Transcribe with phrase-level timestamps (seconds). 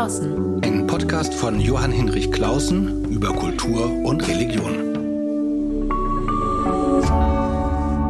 [0.00, 0.64] Klausen.
[0.64, 4.96] Ein Podcast von Johann Hinrich Klausen über Kultur und Religion.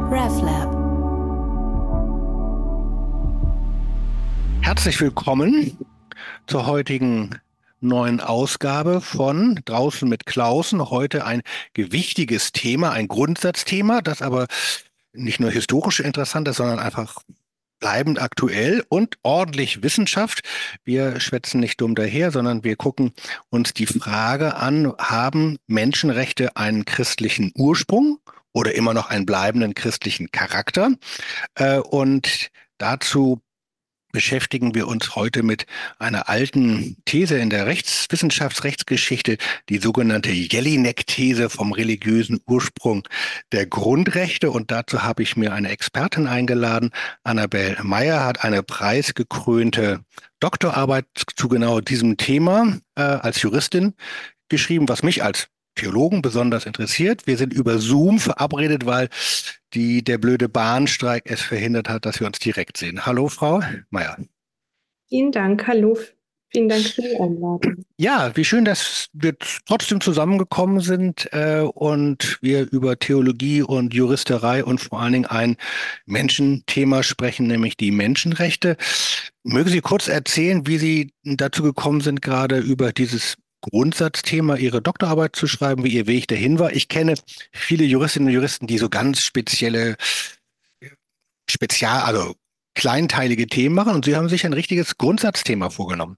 [0.08, 0.70] RevLab.
[4.60, 5.76] Herzlich willkommen
[6.46, 7.40] zur heutigen
[7.80, 10.90] neuen Ausgabe von Draußen mit Klausen.
[10.90, 11.42] Heute ein
[11.74, 14.46] gewichtiges Thema, ein Grundsatzthema, das aber
[15.12, 17.16] nicht nur historisch interessant ist, sondern einfach
[17.80, 20.40] bleibend aktuell und ordentlich Wissenschaft.
[20.84, 23.12] Wir schwätzen nicht dumm daher, sondern wir gucken
[23.48, 28.20] uns die Frage an, haben Menschenrechte einen christlichen Ursprung
[28.52, 30.92] oder immer noch einen bleibenden christlichen Charakter?
[31.54, 33.40] Äh, und dazu
[34.12, 35.66] beschäftigen wir uns heute mit
[35.98, 39.36] einer alten These in der Rechtswissenschaftsrechtsgeschichte,
[39.68, 43.06] die sogenannte Jelinek-These vom religiösen Ursprung
[43.52, 44.50] der Grundrechte.
[44.50, 46.90] Und dazu habe ich mir eine Expertin eingeladen.
[47.24, 50.04] Annabel Meyer hat eine preisgekrönte
[50.40, 53.94] Doktorarbeit zu genau diesem Thema äh, als Juristin
[54.48, 55.48] geschrieben, was mich als
[55.80, 57.26] Theologen besonders interessiert.
[57.26, 59.08] Wir sind über Zoom verabredet, weil
[59.72, 63.06] die, der blöde Bahnstreik es verhindert hat, dass wir uns direkt sehen.
[63.06, 64.18] Hallo, Frau Meier.
[65.08, 65.66] Vielen Dank.
[65.66, 65.96] Hallo.
[66.52, 67.84] Vielen Dank für die Einladung.
[67.96, 69.36] Ja, wie schön, dass wir
[69.66, 75.56] trotzdem zusammengekommen sind äh, und wir über Theologie und Juristerei und vor allen Dingen ein
[76.06, 78.76] Menschenthema sprechen, nämlich die Menschenrechte.
[79.44, 85.36] Mögen Sie kurz erzählen, wie Sie dazu gekommen sind, gerade über dieses Grundsatzthema, Ihre Doktorarbeit
[85.36, 86.72] zu schreiben, wie Ihr Weg dahin war.
[86.72, 87.14] Ich kenne
[87.52, 89.96] viele Juristinnen und Juristen, die so ganz spezielle,
[91.48, 92.34] spezial, also
[92.74, 96.16] kleinteilige Themen machen und Sie haben sich ein richtiges Grundsatzthema vorgenommen.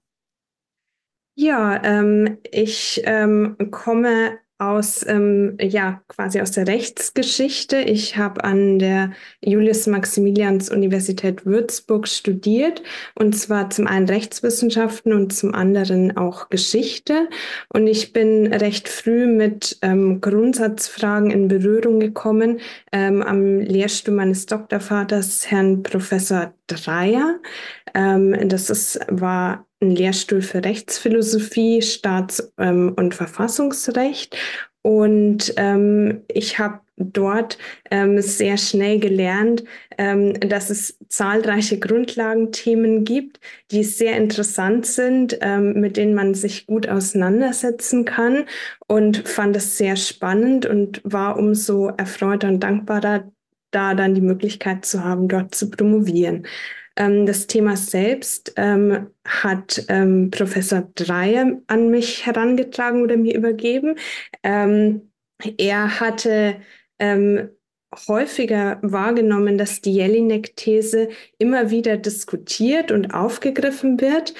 [1.35, 7.77] Ja, ähm, ich ähm, komme aus, ähm, ja, quasi aus der Rechtsgeschichte.
[7.77, 9.11] Ich habe an der
[9.41, 12.83] Julius-Maximilians-Universität Würzburg studiert
[13.15, 17.29] und zwar zum einen Rechtswissenschaften und zum anderen auch Geschichte.
[17.69, 22.59] Und ich bin recht früh mit ähm, Grundsatzfragen in Berührung gekommen
[22.91, 27.39] ähm, am Lehrstuhl meines Doktorvaters, Herrn Professor Dreier.
[27.93, 34.35] Ähm, das ist, war ein Lehrstuhl für Rechtsphilosophie, Staats- ähm, und Verfassungsrecht.
[34.81, 37.57] Und ähm, ich habe dort
[37.89, 39.63] ähm, sehr schnell gelernt,
[39.97, 43.39] ähm, dass es zahlreiche Grundlagenthemen gibt,
[43.71, 48.45] die sehr interessant sind, ähm, mit denen man sich gut auseinandersetzen kann
[48.87, 53.31] und fand es sehr spannend und war umso erfreuter und dankbarer,
[53.71, 56.45] da dann die Möglichkeit zu haben, dort zu promovieren.
[56.95, 63.95] Ähm, das Thema selbst ähm, hat ähm, Professor Dreier an mich herangetragen oder mir übergeben.
[64.43, 65.11] Ähm,
[65.57, 66.57] er hatte
[66.99, 67.49] ähm,
[68.07, 74.33] häufiger wahrgenommen, dass die Jelinek-These immer wieder diskutiert und aufgegriffen wird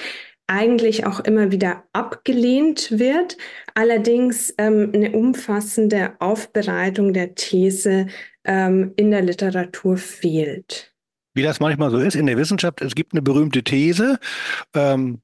[0.46, 3.38] eigentlich auch immer wieder abgelehnt wird,
[3.74, 8.08] allerdings ähm, eine umfassende Aufbereitung der These
[8.44, 10.93] ähm, in der Literatur fehlt
[11.34, 14.18] wie das manchmal so ist in der Wissenschaft, es gibt eine berühmte These,
[14.74, 15.20] ähm,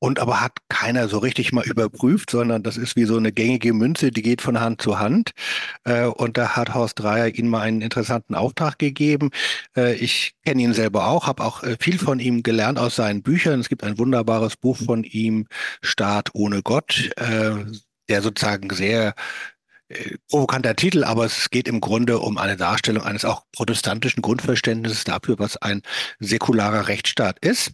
[0.00, 3.74] und aber hat keiner so richtig mal überprüft, sondern das ist wie so eine gängige
[3.74, 5.32] Münze, die geht von Hand zu Hand.
[5.84, 9.30] Äh, und da hat Horst Dreier Ihnen mal einen interessanten Auftrag gegeben.
[9.76, 13.22] Äh, ich kenne ihn selber auch, habe auch äh, viel von ihm gelernt aus seinen
[13.22, 13.60] Büchern.
[13.60, 15.46] Es gibt ein wunderbares Buch von ihm,
[15.82, 17.56] Staat ohne Gott, äh,
[18.08, 19.14] der sozusagen sehr
[20.28, 25.38] provokanter Titel, aber es geht im Grunde um eine Darstellung eines auch protestantischen Grundverständnisses dafür,
[25.38, 25.82] was ein
[26.18, 27.72] säkularer Rechtsstaat ist.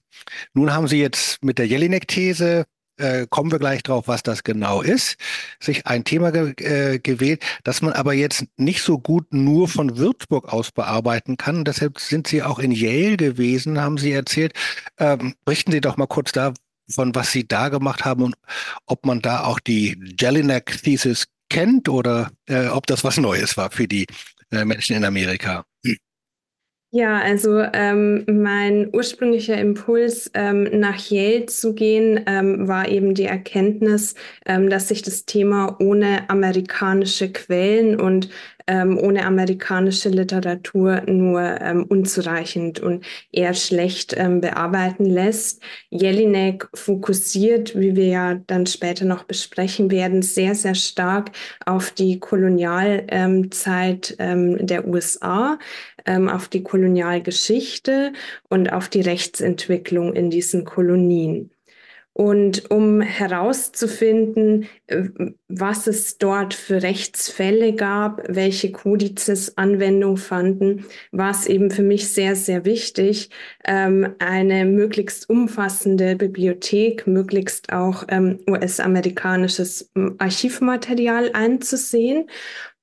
[0.54, 2.66] Nun haben Sie jetzt mit der Jelinek-These
[2.98, 5.16] äh, kommen wir gleich drauf, was das genau ist,
[5.60, 9.98] sich ein Thema ge äh, gewählt, das man aber jetzt nicht so gut nur von
[9.98, 11.64] Würzburg aus bearbeiten kann.
[11.64, 14.54] Deshalb sind Sie auch in Yale gewesen, haben Sie erzählt.
[14.98, 16.54] Ähm, berichten Sie doch mal kurz davon,
[17.14, 18.36] was Sie da gemacht haben und
[18.86, 23.88] ob man da auch die Jelinek-Thesis kennt oder äh, ob das was Neues war für
[23.88, 24.06] die
[24.50, 25.64] äh, Menschen in Amerika.
[26.98, 33.26] Ja, also ähm, mein ursprünglicher Impuls, ähm, nach Yale zu gehen, ähm, war eben die
[33.26, 34.14] Erkenntnis,
[34.46, 38.30] ähm, dass sich das Thema ohne amerikanische Quellen und
[38.66, 45.62] ähm, ohne amerikanische Literatur nur ähm, unzureichend und eher schlecht bearbeiten lässt.
[45.90, 51.30] Jelinek fokussiert, wie wir ja dann später noch besprechen werden, sehr, sehr stark
[51.64, 55.58] auf die Kolonialzeit der USA,
[56.06, 58.12] ähm, auf die Kolonialgeschichte
[58.48, 61.50] und auf die Rechtsentwicklung in diesen Kolonien.
[62.16, 65.02] Und um herauszufinden, äh,
[65.48, 72.08] was es dort für Rechtsfälle gab, welche Kodizes Anwendung fanden, war es eben für mich
[72.08, 73.28] sehr, sehr wichtig,
[73.66, 82.30] ähm, eine möglichst umfassende Bibliothek, möglichst auch ähm, US-amerikanisches Archivmaterial einzusehen.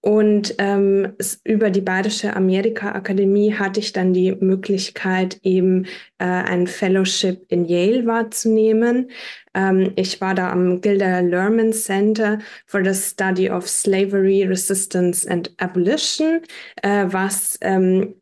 [0.06, 1.14] Und ähm,
[1.46, 5.86] über die Bayerische Amerika-Akademie hatte ich dann die Möglichkeit, eben
[6.18, 9.12] äh, ein Fellowship in Yale wahrzunehmen.
[9.54, 15.54] Ähm, ich war da am Gilder Lerman Center for the Study of Slavery, Resistance and
[15.56, 16.42] Abolition,
[16.82, 18.16] äh, was ähm,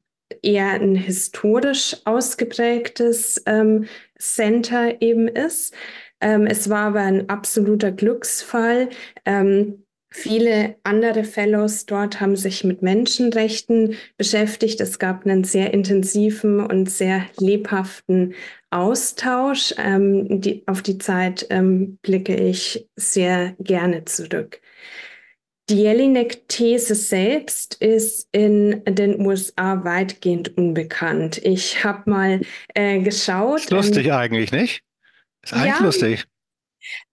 [0.44, 3.88] eher ein historisch ausgeprägtes ähm,
[4.20, 5.74] Center eben ist.
[6.20, 8.90] Ähm, es war aber ein absoluter Glücksfall.
[9.26, 9.84] Ähm,
[10.14, 14.82] Viele andere Fellows dort haben sich mit Menschenrechten beschäftigt.
[14.82, 18.34] Es gab einen sehr intensiven und sehr lebhaften
[18.72, 19.74] Austausch.
[19.78, 24.60] Ähm, die, auf die Zeit ähm, blicke ich sehr gerne zurück.
[25.70, 31.38] Die Jelinek-These selbst ist in den USA weitgehend unbekannt.
[31.38, 32.42] Ich habe mal
[32.74, 33.62] äh, geschaut.
[33.62, 34.82] Ist lustig ähm, eigentlich, nicht?
[35.42, 36.26] Ist eigentlich ja, lustig.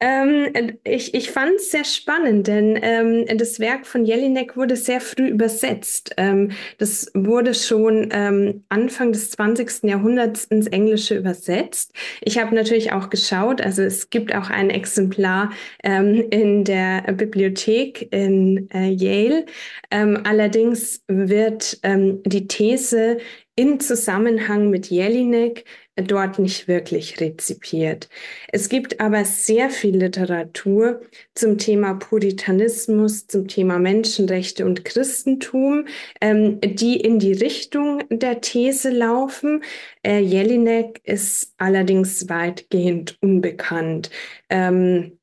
[0.00, 5.00] Ähm, ich ich fand es sehr spannend, denn ähm, das Werk von Jelinek wurde sehr
[5.00, 6.14] früh übersetzt.
[6.16, 9.84] Ähm, das wurde schon ähm, Anfang des 20.
[9.84, 11.92] Jahrhunderts ins Englische übersetzt.
[12.20, 15.50] Ich habe natürlich auch geschaut, also es gibt auch ein Exemplar
[15.82, 19.46] ähm, in der Bibliothek in äh, Yale.
[19.90, 23.18] Ähm, allerdings wird die These
[23.58, 25.64] in Zusammenhang mit Jelinek
[26.02, 28.08] dort nicht wirklich rezipiert.
[28.52, 31.00] Es gibt aber sehr viel Literatur
[31.34, 35.86] zum Thema Puritanismus, zum Thema Menschenrechte und Christentum,
[36.20, 39.62] ähm, die in die Richtung der These laufen.
[40.02, 44.10] Äh, Jelinek ist allerdings weitgehend unbekannt.
[44.50, 45.18] Ähm,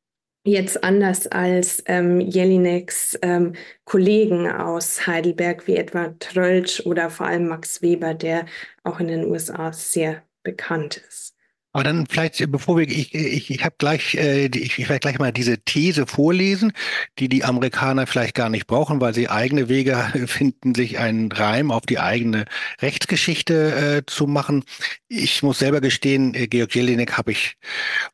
[0.48, 7.48] Jetzt anders als ähm, Jelineks ähm, Kollegen aus Heidelberg, wie etwa Trölsch oder vor allem
[7.48, 8.46] Max Weber, der
[8.84, 11.36] auch in den USA sehr bekannt ist.
[11.76, 15.20] Aber dann vielleicht, bevor wir, ich, ich, ich habe gleich, äh, ich, ich werde gleich
[15.20, 16.72] mal diese These vorlesen,
[17.20, 21.72] die die Amerikaner vielleicht gar nicht brauchen, weil sie eigene Wege finden, sich einen Reim
[21.72, 22.46] auf die eigene
[22.82, 24.64] Rechtsgeschichte äh, zu machen.
[25.10, 27.58] Ich muss selber gestehen, äh, Georg Jelinek habe ich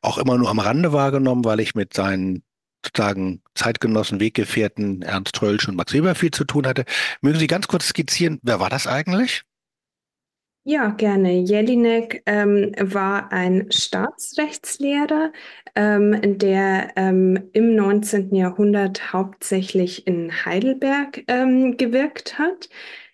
[0.01, 2.41] auch immer nur am Rande wahrgenommen, weil ich mit seinen
[2.83, 6.83] sozusagen Zeitgenossen, Weggefährten Ernst Trölsch und Max Weber viel zu tun hatte.
[7.21, 9.43] Mögen Sie ganz kurz skizzieren, wer war das eigentlich?
[10.63, 11.39] Ja, gerne.
[11.39, 15.31] Jelinek ähm, war ein Staatsrechtslehrer,
[15.75, 18.35] ähm, der ähm, im 19.
[18.35, 22.69] Jahrhundert hauptsächlich in Heidelberg ähm, gewirkt hat.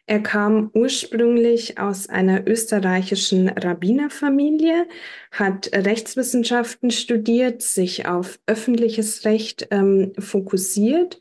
[0.07, 4.85] Er kam ursprünglich aus einer österreichischen Rabbinerfamilie,
[5.31, 11.19] hat Rechtswissenschaften studiert, sich auf öffentliches Recht ähm, fokussiert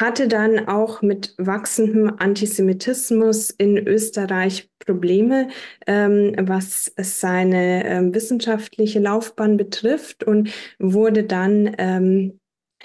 [0.00, 5.48] hatte dann auch mit wachsendem Antisemitismus in Österreich Probleme,
[5.86, 12.40] ähm, was seine ähm, wissenschaftliche Laufbahn betrifft und wurde dann ähm,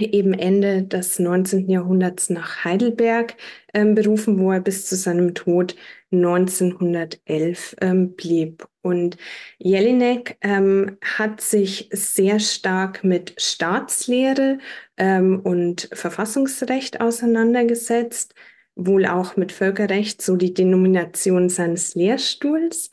[0.06, 1.69] eben Ende des 19.
[1.69, 3.36] Jahrhunderts nach Heidelberg
[3.74, 5.75] ähm, berufen, wo er bis zu seinem Tod
[6.12, 8.68] 1911 ähm, blieb.
[8.81, 9.18] Und
[9.57, 14.57] Jelinek ähm, hat sich sehr stark mit Staatslehre
[14.98, 18.33] ähm, und Verfassungsrecht auseinandergesetzt,
[18.75, 22.89] wohl auch mit Völkerrecht, so die Denomination seines Lehrstuhls.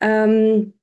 [0.00, 0.74] Ähm,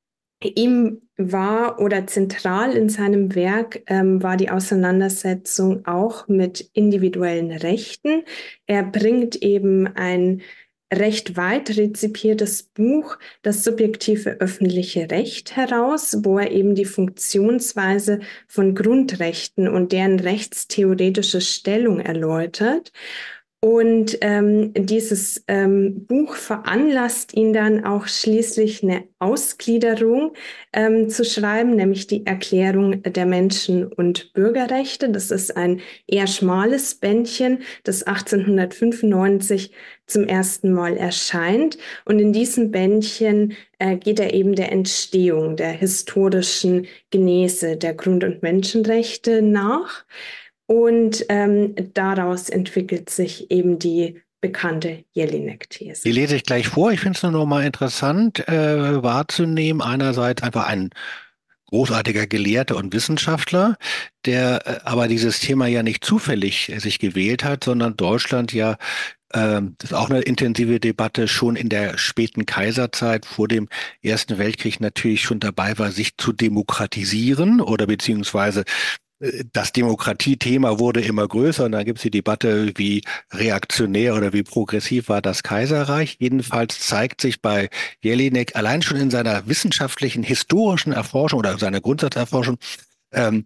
[0.43, 8.23] ihm war oder zentral in seinem Werk ähm, war die Auseinandersetzung auch mit individuellen Rechten.
[8.65, 10.41] Er bringt eben ein
[10.91, 18.73] recht weit rezipiertes Buch, das subjektive öffentliche Recht heraus, wo er eben die Funktionsweise von
[18.73, 22.91] Grundrechten und deren rechtstheoretische Stellung erläutert.
[23.61, 30.31] Und ähm, dieses ähm, Buch veranlasst ihn dann auch schließlich eine Ausgliederung
[30.71, 35.09] ähm, zu schreiben, nämlich die Erklärung der Menschen- und Bürgerrechte.
[35.09, 39.73] Das ist ein eher schmales Bändchen, das 1895
[40.07, 41.77] zum ersten Mal erscheint.
[42.05, 48.23] Und in diesem Bändchen äh, geht er eben der Entstehung der historischen Genese der Grund-
[48.23, 50.05] und Menschenrechte nach.
[50.69, 56.03] Und ähm, daraus entwickelt sich eben die bekannte Jelinek-These.
[56.03, 56.91] Die lese ich gleich vor.
[56.91, 59.81] Ich finde es nur noch mal interessant äh, wahrzunehmen.
[59.81, 60.91] Einerseits einfach ein
[61.69, 63.77] großartiger Gelehrter und Wissenschaftler,
[64.27, 68.77] der äh, aber dieses Thema ja nicht zufällig äh, sich gewählt hat, sondern Deutschland ja
[69.33, 73.69] Ähm, das ist auch eine intensive Debatte, schon in der späten Kaiserzeit vor dem
[74.01, 78.63] Ersten Weltkrieg natürlich schon dabei war, sich zu demokratisieren oder beziehungsweise
[79.51, 83.01] das Demokratiethema wurde immer größer und dann gibt es die Debatte, wie
[83.33, 86.17] reaktionär oder wie progressiv war das Kaiserreich.
[86.19, 87.69] Jedenfalls zeigt sich bei
[88.01, 92.57] Jelinek allein schon in seiner wissenschaftlichen, historischen Erforschung oder seiner Grundsatzerforschung,
[93.11, 93.45] ähm,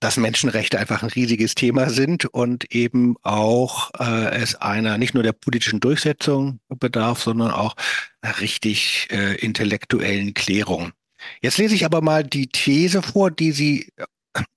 [0.00, 5.22] dass Menschenrechte einfach ein riesiges Thema sind und eben auch äh, es einer nicht nur
[5.22, 7.74] der politischen Durchsetzung bedarf, sondern auch
[8.22, 10.92] einer richtig äh, intellektuellen Klärung.
[11.40, 13.88] Jetzt lese ich aber mal die These vor, die Sie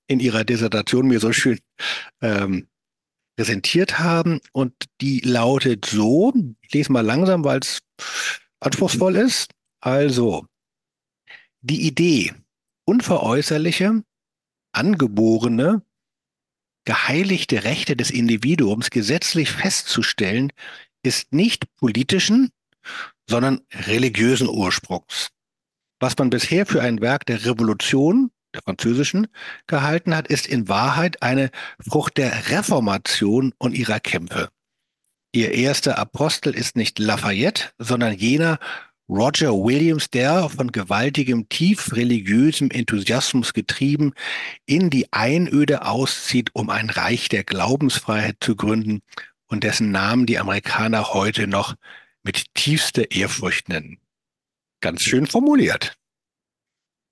[0.08, 1.60] in Ihrer Dissertation mir so schön
[2.22, 2.68] ähm,
[3.36, 4.42] präsentiert haben.
[4.52, 7.80] Und die lautet so, ich lese mal langsam, weil es
[8.60, 9.52] anspruchsvoll ist.
[9.82, 10.46] Also,
[11.62, 12.34] die Idee,
[12.86, 14.04] unveräußerliche,
[14.74, 15.84] angeborene,
[16.86, 20.52] geheiligte Rechte des Individuums gesetzlich festzustellen,
[21.04, 22.52] ist nicht politischen,
[23.30, 25.30] sondern religiösen Ursprungs.
[26.00, 29.28] Was man bisher für ein Werk der Revolution, der französischen,
[29.68, 34.50] gehalten hat, ist in Wahrheit eine Frucht der Reformation und ihrer Kämpfe.
[35.32, 38.58] Ihr erster Apostel ist nicht Lafayette, sondern jener
[39.10, 44.14] Roger Williams, der von gewaltigem, tief religiösem Enthusiasmus getrieben
[44.68, 49.02] in die Einöde auszieht, um ein Reich der Glaubensfreiheit zu gründen
[49.48, 51.76] und dessen Namen die Amerikaner heute noch
[52.24, 53.98] mit tiefster Ehrfurcht nennen.
[54.80, 55.98] Ganz schön formuliert.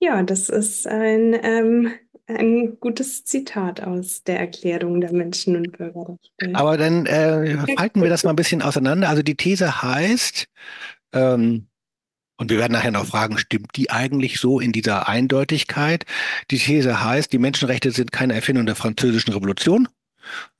[0.00, 1.92] Ja, das ist ein, ähm,
[2.26, 6.54] ein gutes Zitat aus der Erklärung der Menschen- und Bürgerrechte.
[6.54, 9.08] Aber dann äh, halten wir das mal ein bisschen auseinander.
[9.08, 10.46] Also die These heißt,
[11.12, 11.68] ähm,
[12.36, 16.04] und wir werden nachher noch fragen, stimmt die eigentlich so in dieser Eindeutigkeit?
[16.52, 19.88] Die These heißt, die Menschenrechte sind keine Erfindung der französischen Revolution,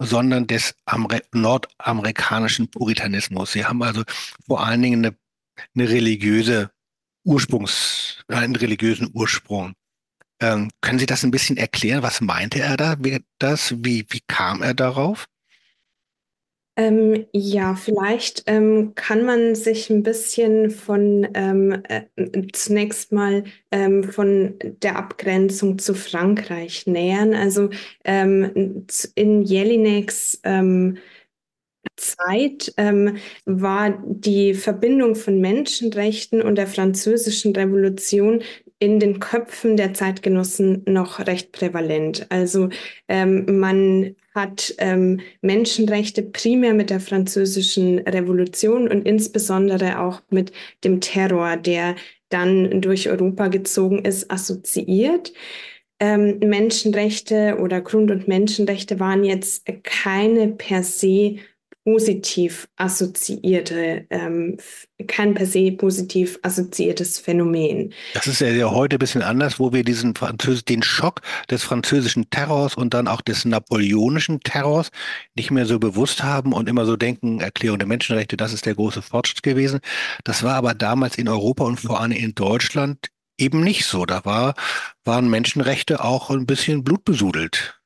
[0.01, 3.53] sondern des Amer nordamerikanischen Puritanismus.
[3.53, 4.03] Sie haben also
[4.47, 5.17] vor allen Dingen eine,
[5.77, 6.71] eine religiöse
[7.29, 9.75] Ursprungs, einen religiösen Ursprung.
[10.41, 12.03] Ähm, können Sie das ein bisschen erklären?
[12.03, 12.97] Was meinte er da?
[13.01, 13.75] Wie, das?
[13.85, 15.27] Wie, wie kam er darauf?
[16.79, 22.05] Ähm, ja, vielleicht ähm, kann man sich ein bisschen von ähm, äh,
[22.53, 23.43] zunächst mal
[23.73, 27.35] ähm, von der Abgrenzung zu Frankreich nähern.
[27.35, 27.71] Also
[28.05, 30.41] ähm, in Jelineks
[31.99, 38.43] Zeit ähm, war die Verbindung von Menschenrechten und der französischen Revolution
[38.79, 42.27] in den Köpfen der Zeitgenossen noch recht prävalent.
[42.31, 42.69] Also
[43.09, 50.53] ähm, man hat ähm, Menschenrechte primär mit der französischen Revolution und insbesondere auch mit
[50.85, 51.97] dem Terror, der
[52.29, 55.33] dann durch Europa gezogen ist, assoziiert.
[56.01, 61.39] Ähm, Menschenrechte oder Grund- und Menschenrechte waren jetzt keine per se
[61.89, 64.59] positiv assoziierte, ähm,
[65.07, 67.95] kein per se positiv assoziiertes Phänomen.
[68.13, 72.29] Das ist ja, heute ein bisschen anders, wo wir diesen Französ den Schock des französischen
[72.29, 74.91] Terrors und dann auch des napoleonischen Terrors
[75.35, 78.75] nicht mehr so bewusst haben und immer so denken, Erklärung der Menschenrechte, das ist der
[78.75, 79.81] große Fortschritt gewesen.
[80.25, 84.05] Das war aber damals in Europa und vor allem in Deutschland eben nicht so.
[84.05, 84.55] Da war,
[85.05, 87.78] waren Menschenrechte auch ein bisschen blutbesudelt.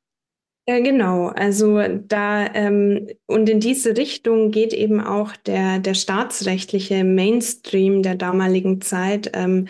[0.68, 1.26] Ja, genau.
[1.28, 8.14] Also da ähm, und in diese Richtung geht eben auch der, der staatsrechtliche Mainstream der
[8.14, 9.32] damaligen Zeit.
[9.34, 9.66] Ähm,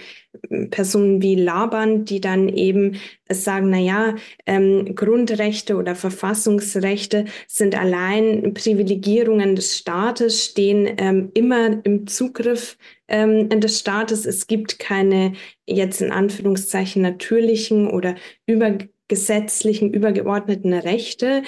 [0.71, 2.97] Personen wie Laban, die dann eben
[3.31, 4.15] sagen, na ja,
[4.47, 12.77] ähm, Grundrechte oder Verfassungsrechte sind allein Privilegierungen des Staates, stehen ähm, immer im Zugriff
[13.09, 14.27] ähm, des Staates.
[14.27, 15.35] Es gibt keine
[15.67, 18.15] jetzt in Anführungszeichen natürlichen oder
[18.47, 18.77] über
[19.13, 21.43] gesetzlichen übergeordneten Rechte,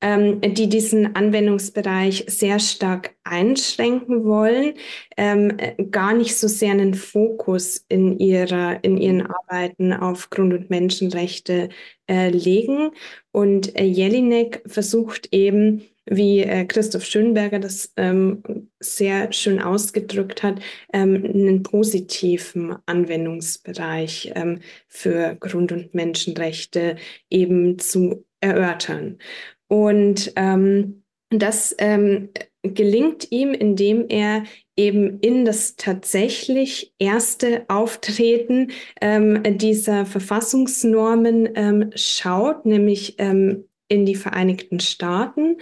[0.00, 4.74] ähm, die diesen Anwendungsbereich sehr stark einschränken wollen,
[5.16, 5.56] ähm,
[5.90, 11.70] gar nicht so sehr einen Fokus in, ihrer, in ihren Arbeiten auf Grund- und Menschenrechte
[12.08, 12.90] äh, legen.
[13.32, 18.42] Und äh, Jelinek versucht eben, wie äh, Christoph Schönberger das ähm,
[18.78, 20.60] sehr schön ausgedrückt hat,
[20.92, 26.96] ähm, einen positiven Anwendungsbereich ähm, für Grund- und Menschenrechte
[27.28, 29.18] eben zu erörtern.
[29.68, 32.30] Und ähm, das ähm,
[32.62, 34.44] gelingt ihm, indem er
[34.76, 38.70] eben in das tatsächlich erste Auftreten
[39.00, 45.58] ähm, dieser Verfassungsnormen ähm, schaut, nämlich ähm, in die Vereinigten Staaten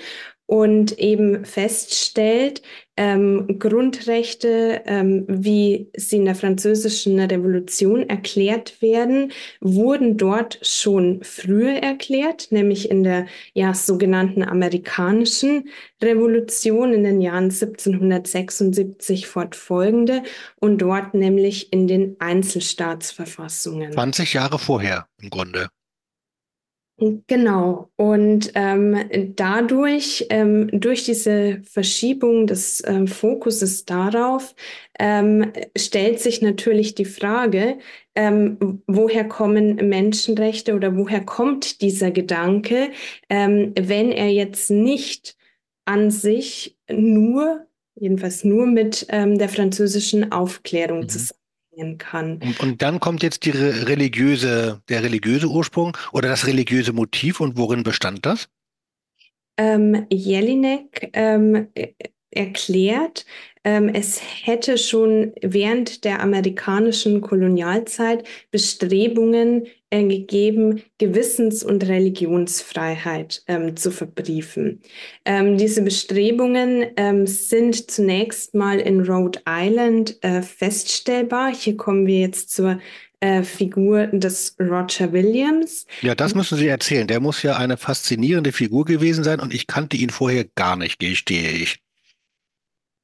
[0.46, 2.62] und eben feststellt,
[2.96, 11.82] ähm, Grundrechte, ähm, wie sie in der französischen Revolution erklärt werden, wurden dort schon früher
[11.82, 15.68] erklärt, nämlich in der ja, sogenannten amerikanischen
[16.02, 20.22] Revolution in den Jahren 1776 fortfolgende
[20.60, 23.92] und dort nämlich in den Einzelstaatsverfassungen.
[23.92, 25.68] 20 Jahre vorher im Grunde.
[26.96, 27.90] Genau.
[27.96, 28.96] Und ähm,
[29.34, 34.54] dadurch, ähm, durch diese Verschiebung des ähm, Fokuses darauf,
[35.00, 37.78] ähm, stellt sich natürlich die Frage,
[38.14, 42.90] ähm, woher kommen Menschenrechte oder woher kommt dieser Gedanke,
[43.28, 45.36] ähm, wenn er jetzt nicht
[45.86, 51.08] an sich nur, jedenfalls nur mit der französischen Aufklärung mhm.
[51.08, 51.43] zusammen
[51.99, 52.38] kann.
[52.43, 57.57] Und, und, dann kommt jetzt die religiöse, der religiöse Ursprung oder das religiöse Motiv und
[57.57, 58.49] worin bestand das?
[59.57, 61.69] Ähm, Jelinek ähm,
[62.31, 63.25] erklärt,
[63.64, 69.69] ähm, es hätte schon während der amerikanischen Kolonialzeit Bestrebungen äh,
[70.02, 74.80] gegeben, Gewissens- und Religionsfreiheit ähm, zu verbriefen.
[75.24, 81.54] Ähm, diese Bestrebungen ähm, sind zunächst mal in Rhode Island äh, feststellbar.
[81.54, 82.78] Hier kommen wir jetzt zur
[83.20, 85.86] äh, Figur des Roger Williams.
[86.02, 87.06] Ja, das müssen Sie erzählen.
[87.06, 90.98] Der muss ja eine faszinierende Figur gewesen sein und ich kannte ihn vorher gar nicht,
[90.98, 91.84] gestehe ich.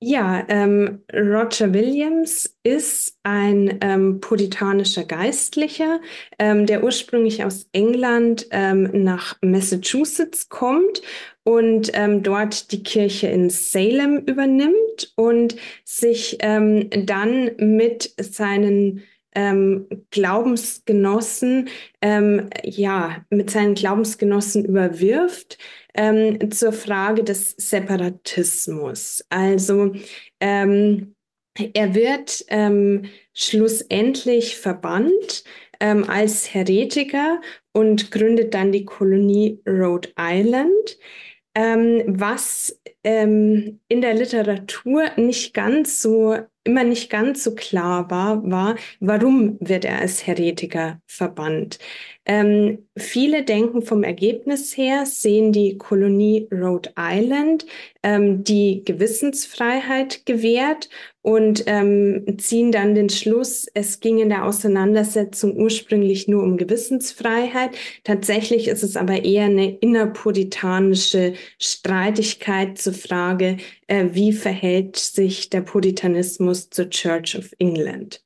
[0.03, 6.01] Ja, ähm, Roger Williams ist ein ähm, puritanischer Geistlicher,
[6.39, 11.03] ähm, der ursprünglich aus England ähm, nach Massachusetts kommt
[11.45, 19.03] und ähm, dort die Kirche in Salem übernimmt und sich ähm, dann mit seinen
[19.35, 21.69] ähm, Glaubensgenossen,
[22.01, 25.59] ähm, ja, mit seinen Glaubensgenossen überwirft
[25.95, 29.25] ähm, zur Frage des Separatismus.
[29.29, 29.93] Also
[30.41, 31.15] ähm,
[31.75, 35.45] er wird ähm, schlussendlich verbannt
[35.81, 37.41] ähm, als Heretiker
[37.73, 40.99] und gründet dann die Kolonie Rhode Island,
[41.53, 48.77] was ähm, in der Literatur nicht ganz so immer nicht ganz so klar war, war,
[49.01, 51.79] warum wird er als Heretiker verbannt.
[52.31, 57.67] Ähm, viele denken vom Ergebnis her, sehen die Kolonie Rhode Island,
[58.05, 60.89] ähm, die Gewissensfreiheit gewährt
[61.23, 67.71] und ähm, ziehen dann den Schluss, es ging in der Auseinandersetzung ursprünglich nur um Gewissensfreiheit.
[68.05, 73.57] Tatsächlich ist es aber eher eine innerpuritanische Streitigkeit zur Frage,
[73.89, 78.23] äh, wie verhält sich der Puritanismus zur Church of England.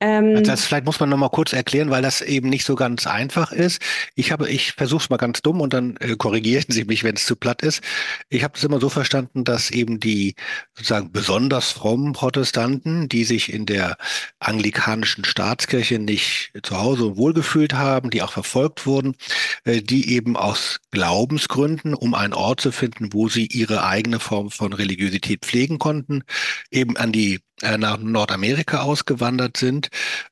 [0.00, 2.76] Ähm, also das vielleicht muss man noch mal kurz erklären, weil das eben nicht so
[2.76, 3.82] ganz einfach ist.
[4.14, 7.16] Ich habe, ich versuche es mal ganz dumm und dann äh, korrigieren Sie mich, wenn
[7.16, 7.82] es zu platt ist.
[8.28, 10.34] Ich habe es immer so verstanden, dass eben die
[10.74, 13.96] sozusagen besonders frommen Protestanten, die sich in der
[14.38, 19.16] anglikanischen Staatskirche nicht zu Hause und wohlgefühlt haben, die auch verfolgt wurden,
[19.64, 24.50] äh, die eben aus Glaubensgründen, um einen Ort zu finden, wo sie ihre eigene Form
[24.50, 26.22] von Religiosität pflegen konnten,
[26.70, 27.40] eben an die
[27.78, 29.88] nach Nordamerika ausgewandert sind.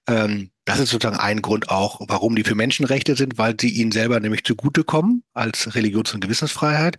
[0.09, 3.93] Ähm, das ist sozusagen ein Grund auch, warum die für Menschenrechte sind, weil sie ihnen
[3.93, 6.97] selber nämlich zugutekommen als Religions- und Gewissensfreiheit.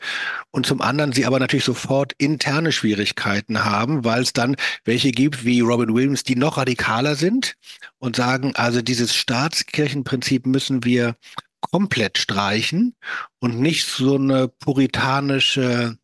[0.52, 5.44] Und zum anderen sie aber natürlich sofort interne Schwierigkeiten haben, weil es dann welche gibt
[5.44, 7.56] wie Robin Williams, die noch radikaler sind
[8.00, 11.18] und sagen, also dieses Staatskirchenprinzip müssen wir
[11.60, 12.96] komplett streichen
[13.40, 15.98] und nicht so eine puritanische,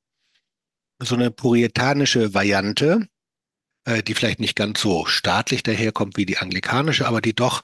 [1.02, 3.08] so eine puritanische Variante,
[3.86, 7.62] äh, die vielleicht nicht ganz so staatlich daherkommt wie die anglikanische, aber die doch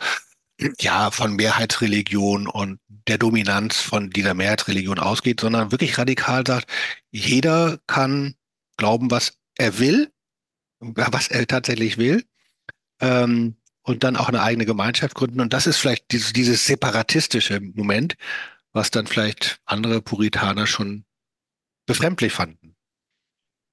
[0.79, 6.69] ja von Mehrheitsreligion und der Dominanz von dieser Mehrheitsreligion ausgeht, sondern wirklich radikal sagt,
[7.11, 8.35] jeder kann
[8.77, 10.11] glauben, was er will,
[10.79, 12.25] was er tatsächlich will,
[13.01, 15.41] ähm, und dann auch eine eigene Gemeinschaft gründen.
[15.41, 18.15] Und das ist vielleicht dieses, dieses separatistische Moment,
[18.71, 21.05] was dann vielleicht andere Puritaner schon
[21.87, 22.75] befremdlich fanden.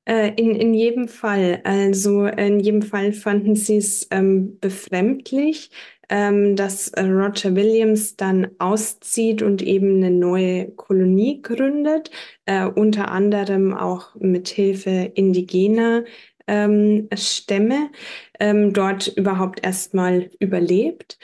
[0.06, 1.60] Äh, in, in jedem Fall.
[1.64, 5.70] Also in jedem Fall fanden sie es ähm, befremdlich,
[6.08, 12.10] ähm, dass äh, Roger Williams dann auszieht und eben eine neue Kolonie gründet,
[12.44, 16.04] äh, unter anderem auch mit Hilfe indigener
[16.46, 17.90] ähm, Stämme,
[18.38, 21.18] ähm, dort überhaupt erstmal überlebt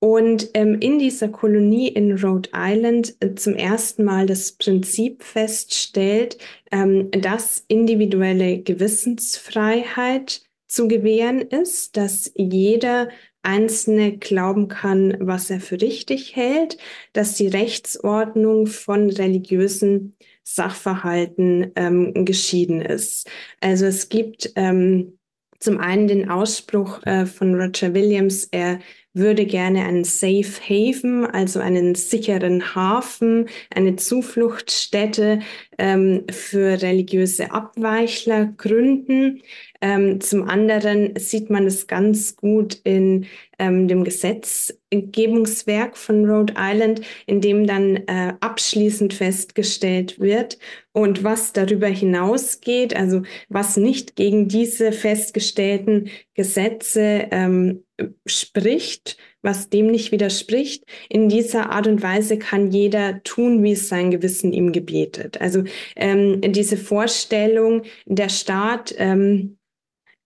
[0.00, 6.38] und ähm, in dieser Kolonie in Rhode Island äh, zum ersten Mal das Prinzip feststellt,
[6.72, 13.10] ähm, dass individuelle Gewissensfreiheit zu gewähren ist, dass jeder
[13.42, 16.78] Einzelne glauben kann, was er für richtig hält,
[17.12, 23.28] dass die Rechtsordnung von religiösen Sachverhalten ähm, geschieden ist.
[23.60, 25.18] Also es gibt ähm,
[25.58, 28.80] zum einen den Ausspruch äh, von Roger Williams, er
[29.12, 35.40] würde gerne einen Safe Haven, also einen sicheren Hafen, eine Zufluchtsstätte
[35.78, 39.42] ähm, für religiöse Abweichler gründen.
[39.80, 43.26] Ähm, zum anderen sieht man es ganz gut in
[43.58, 50.58] ähm, dem Gesetzgebungswerk von Rhode Island, in dem dann äh, abschließend festgestellt wird
[50.92, 57.84] und was darüber hinausgeht, also was nicht gegen diese festgestellten Gesetze ähm,
[58.26, 60.84] spricht, was dem nicht widerspricht.
[61.08, 65.40] In dieser Art und Weise kann jeder tun, wie es sein Gewissen ihm gebietet.
[65.40, 65.64] Also
[65.96, 69.56] ähm, diese Vorstellung, der Staat ähm,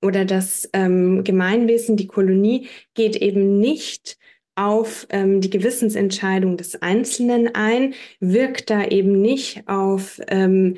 [0.05, 4.19] oder das ähm, Gemeinwesen, die Kolonie, geht eben nicht
[4.55, 10.77] auf ähm, die Gewissensentscheidung des Einzelnen ein, wirkt da eben nicht auf, ähm,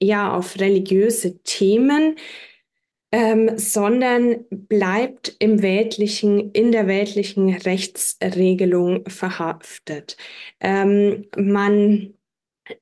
[0.00, 2.16] ja, auf religiöse Themen,
[3.10, 10.16] ähm, sondern bleibt im weltlichen, in der weltlichen Rechtsregelung verhaftet.
[10.60, 12.14] Ähm, man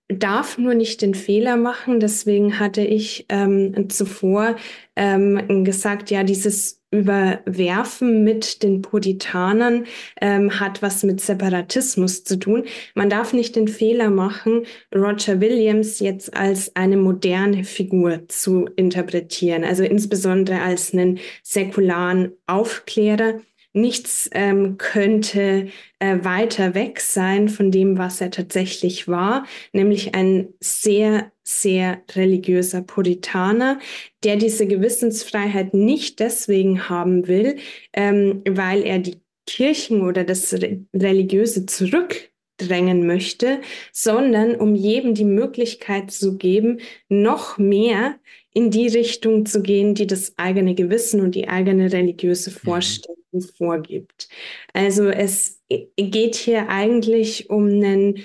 [0.09, 2.01] darf nur nicht den Fehler machen.
[2.01, 4.57] Deswegen hatte ich ähm, zuvor
[4.97, 9.87] ähm, gesagt, ja, dieses Überwerfen mit den Puritanern
[10.21, 12.65] ähm, hat was mit Separatismus zu tun.
[12.95, 19.65] Man darf nicht den Fehler machen, Roger Williams jetzt als eine moderne Figur zu interpretieren,
[19.65, 23.41] also insbesondere als einen säkularen Aufklärer
[23.77, 30.49] nichts ähm, könnte äh, weiter weg sein von dem, was er tatsächlich war, nämlich ein
[30.61, 33.79] sehr, sehr religiöser Puritaner,
[34.25, 37.57] der diese Gewissensfreiheit nicht deswegen haben will,
[37.93, 40.55] ähm, weil er die Kirchen oder das
[40.93, 43.61] Religiöse zurückdrängen möchte,
[43.93, 48.17] sondern um jedem die Möglichkeit zu geben, noch mehr
[48.57, 52.55] in die Richtung zu gehen, die das eigene Gewissen und die eigene religiöse mhm.
[52.55, 53.43] Vorstellung mhm.
[53.43, 54.31] vorgibt.
[54.73, 55.63] Also es
[55.97, 58.23] geht hier eigentlich um einen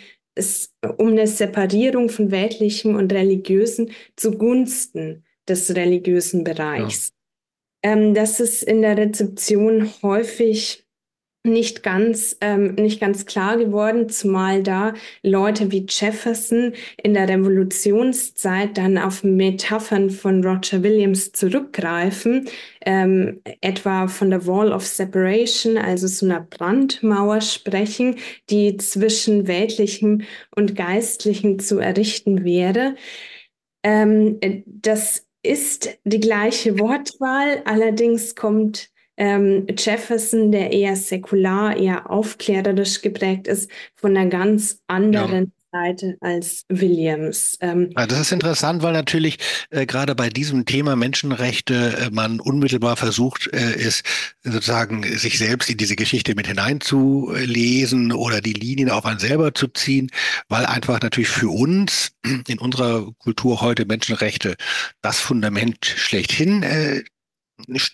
[0.97, 7.11] um eine Separierung von weltlichem und religiösen zugunsten des religiösen Bereichs.
[7.83, 7.91] Ja.
[7.91, 10.80] Ähm, das ist in der Rezeption häufig
[11.43, 18.77] nicht ganz, ähm, nicht ganz klar geworden, zumal da Leute wie Jefferson in der Revolutionszeit
[18.77, 22.47] dann auf Metaphern von Roger Williams zurückgreifen,
[22.85, 28.17] ähm, etwa von der Wall of Separation, also so einer Brandmauer sprechen,
[28.49, 30.21] die zwischen weltlichem
[30.55, 32.95] und geistlichem zu errichten wäre.
[33.83, 38.90] Ähm, das ist die gleiche Wortwahl, allerdings kommt
[39.21, 45.79] ähm, Jefferson, der eher säkular, eher aufklärerisch geprägt ist, von einer ganz anderen ja.
[45.79, 47.55] Seite als Williams.
[47.61, 49.37] Ähm, das ist interessant, weil natürlich
[49.69, 54.03] äh, gerade bei diesem Thema Menschenrechte äh, man unmittelbar versucht äh, ist,
[54.43, 59.67] sozusagen sich selbst in diese Geschichte mit hineinzulesen oder die Linien auf einen selber zu
[59.67, 60.09] ziehen,
[60.49, 62.13] weil einfach natürlich für uns
[62.47, 64.55] in unserer Kultur heute Menschenrechte
[65.03, 67.03] das Fundament schlechthin äh,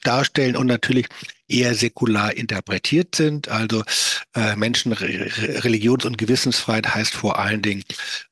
[0.03, 1.07] darstellen und natürlich
[1.47, 3.49] eher säkular interpretiert sind.
[3.49, 3.83] Also
[4.35, 7.83] äh, Menschen, Religions- und Gewissensfreiheit heißt vor allen Dingen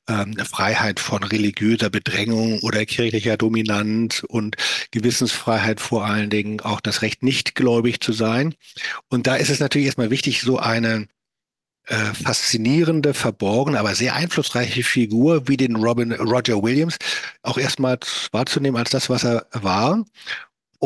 [0.07, 4.57] ähm, Freiheit von religiöser Bedrängung oder kirchlicher Dominanz und
[4.91, 8.53] Gewissensfreiheit vor allen Dingen auch das Recht, nicht gläubig zu sein.
[9.09, 11.07] Und da ist es natürlich erstmal wichtig, so eine
[11.87, 16.97] äh, faszinierende, verborgene, aber sehr einflussreiche Figur wie den Robin Roger Williams
[17.43, 17.99] auch erstmal
[18.31, 20.03] wahrzunehmen als das, was er war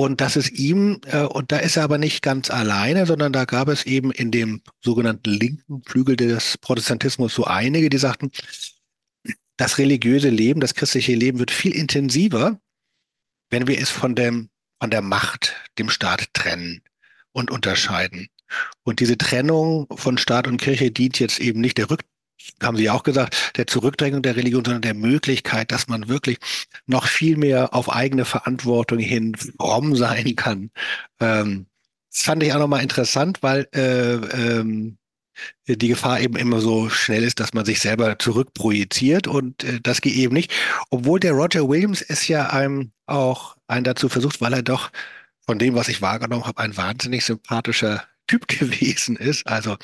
[0.03, 3.45] und das ist ihm, äh, und da ist er aber nicht ganz alleine, sondern da
[3.45, 8.31] gab es eben in dem sogenannten linken Flügel des Protestantismus so einige, die sagten,
[9.57, 12.59] das religiöse Leben, das christliche Leben wird viel intensiver,
[13.49, 14.49] wenn wir es von dem,
[14.81, 16.81] von der Macht, dem Staat trennen
[17.33, 18.27] und unterscheiden.
[18.83, 22.01] Und diese Trennung von Staat und Kirche dient jetzt eben nicht der Rück
[22.61, 26.37] haben Sie auch gesagt, der Zurückdrängung der Religion, sondern der Möglichkeit, dass man wirklich
[26.85, 30.71] noch viel mehr auf eigene Verantwortung hin fromm sein kann.
[31.19, 31.67] Ähm,
[32.11, 34.97] das fand ich auch nochmal interessant, weil äh, ähm,
[35.67, 40.01] die Gefahr eben immer so schnell ist, dass man sich selber zurückprojiziert und äh, das
[40.01, 40.51] geht eben nicht.
[40.89, 44.91] Obwohl der Roger Williams es ja einem auch einen dazu versucht, weil er doch
[45.45, 49.47] von dem, was ich wahrgenommen habe, ein wahnsinnig sympathischer Typ gewesen ist.
[49.47, 49.77] Also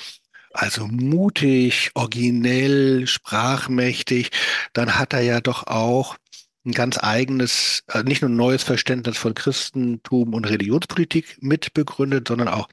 [0.55, 4.31] also mutig, originell, sprachmächtig,
[4.73, 6.17] dann hat er ja doch auch
[6.65, 12.47] ein ganz eigenes, äh, nicht nur ein neues Verständnis von Christentum und Religionspolitik mitbegründet, sondern
[12.47, 12.67] auch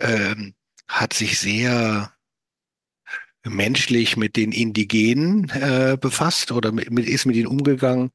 [0.00, 0.54] ähm,
[0.88, 2.12] hat sich sehr
[3.44, 8.10] menschlich mit den Indigenen äh, befasst oder mit, ist mit ihnen umgegangen.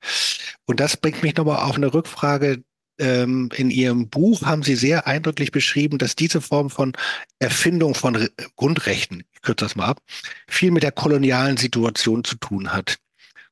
[0.66, 2.64] Und das bringt mich nochmal auf eine Rückfrage.
[3.00, 6.94] Ähm, in Ihrem Buch haben Sie sehr eindrücklich beschrieben, dass diese Form von
[7.40, 10.02] Erfindung von Re Grundrechten, ich kürze das mal ab,
[10.48, 12.98] viel mit der kolonialen Situation zu tun hat.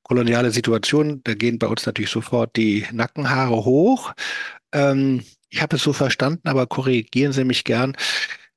[0.03, 4.13] Koloniale Situation, da gehen bei uns natürlich sofort die Nackenhaare hoch.
[4.71, 7.95] Ähm, ich habe es so verstanden, aber korrigieren Sie mich gern,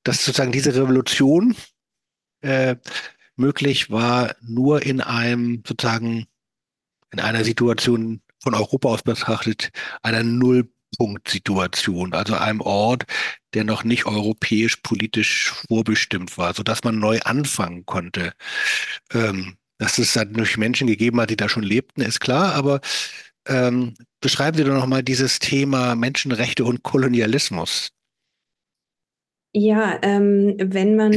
[0.05, 1.55] dass sozusagen diese Revolution
[2.40, 2.77] äh,
[3.37, 6.27] möglich war nur in einem sozusagen
[7.12, 9.70] in einer Situation von Europa aus betrachtet,
[10.03, 10.22] einer
[10.98, 13.05] Nullpunktsituation, also einem Ort,
[13.55, 18.33] der noch nicht europäisch politisch vorbestimmt war, so dass man neu anfangen konnte.
[19.12, 22.81] Ähm, dass es natürlich Menschen gegeben hat, die da schon lebten, ist klar, aber
[23.46, 27.90] ähm, beschreiben Sie doch noch mal dieses Thema Menschenrechte und Kolonialismus.
[29.53, 31.12] Ja, ähm, wenn man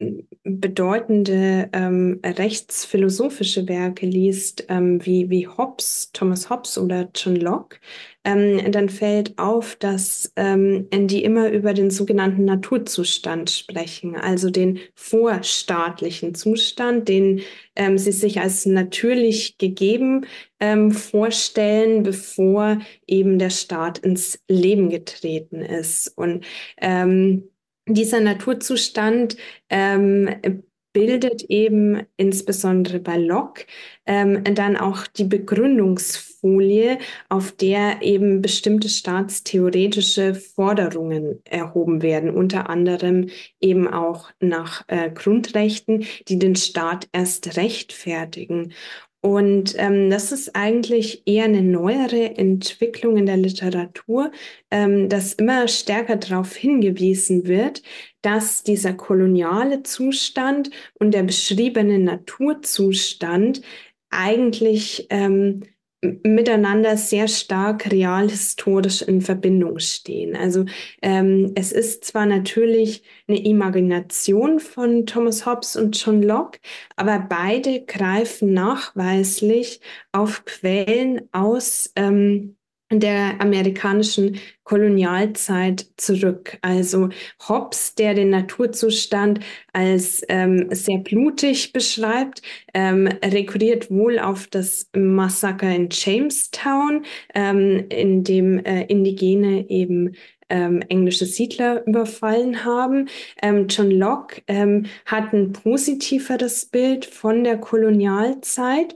[0.00, 7.78] ähm, bedeutende ähm, rechtsphilosophische Werke liest, ähm, wie, wie Hobbes, Thomas Hobbes oder John Locke,
[8.24, 14.80] ähm, dann fällt auf, dass ähm, die immer über den sogenannten Naturzustand sprechen, also den
[14.94, 17.42] vorstaatlichen Zustand, den
[17.76, 20.26] ähm, sie sich als natürlich gegeben
[20.58, 26.12] ähm, vorstellen, bevor eben der Staat ins Leben getreten ist.
[26.16, 26.44] Und
[26.80, 27.48] ähm,
[27.94, 29.36] dieser Naturzustand
[29.68, 33.64] ähm, bildet eben insbesondere bei Locke
[34.06, 43.28] ähm, dann auch die Begründungsfolie, auf der eben bestimmte staatstheoretische Forderungen erhoben werden, unter anderem
[43.60, 48.72] eben auch nach äh, Grundrechten, die den Staat erst rechtfertigen.
[49.24, 54.32] Und ähm, das ist eigentlich eher eine neuere Entwicklung in der Literatur,
[54.72, 57.82] ähm, dass immer stärker darauf hingewiesen wird,
[58.22, 63.62] dass dieser koloniale Zustand und der beschriebene Naturzustand
[64.10, 65.62] eigentlich ähm,
[66.02, 70.36] miteinander sehr stark realhistorisch in Verbindung stehen.
[70.36, 70.64] Also
[71.00, 76.58] ähm, es ist zwar natürlich eine Imagination von Thomas Hobbes und John Locke,
[76.96, 82.56] aber beide greifen nachweislich auf Quellen aus ähm,
[83.00, 86.58] der amerikanischen Kolonialzeit zurück.
[86.62, 87.08] Also
[87.48, 89.40] Hobbes, der den Naturzustand
[89.72, 98.24] als ähm, sehr blutig beschreibt, ähm, rekurriert wohl auf das Massaker in Jamestown, ähm, in
[98.24, 100.14] dem äh, Indigene eben
[100.48, 103.08] ähm, englische Siedler überfallen haben.
[103.42, 108.94] Ähm, John Locke ähm, hat ein positiveres Bild von der Kolonialzeit.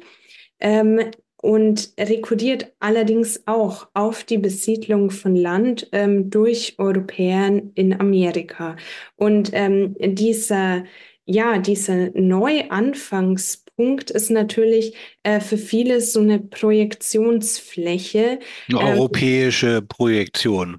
[1.47, 8.75] Und rekurriert allerdings auch auf die Besiedlung von Land ähm, durch Europäer in Amerika.
[9.15, 10.83] Und ähm, dieser,
[11.25, 18.41] ja, dieser Neuanfangspunkt ist natürlich äh, für viele so eine Projektionsfläche.
[18.69, 20.79] Eine ähm, europäische Projektion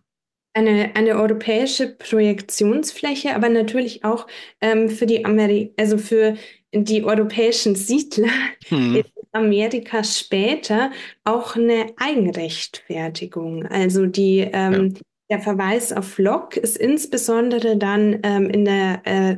[0.53, 4.27] eine, eine europäische Projektionsfläche, aber natürlich auch
[4.59, 6.35] ähm, für die Ameri also für
[6.73, 8.31] die europäischen Siedler
[8.67, 9.03] hm.
[9.37, 10.91] Amerika später
[11.23, 13.65] auch eine Eigenrechtfertigung.
[13.65, 15.01] Also die, ähm, ja.
[15.29, 19.37] der Verweis auf Locke ist insbesondere dann ähm, in der äh,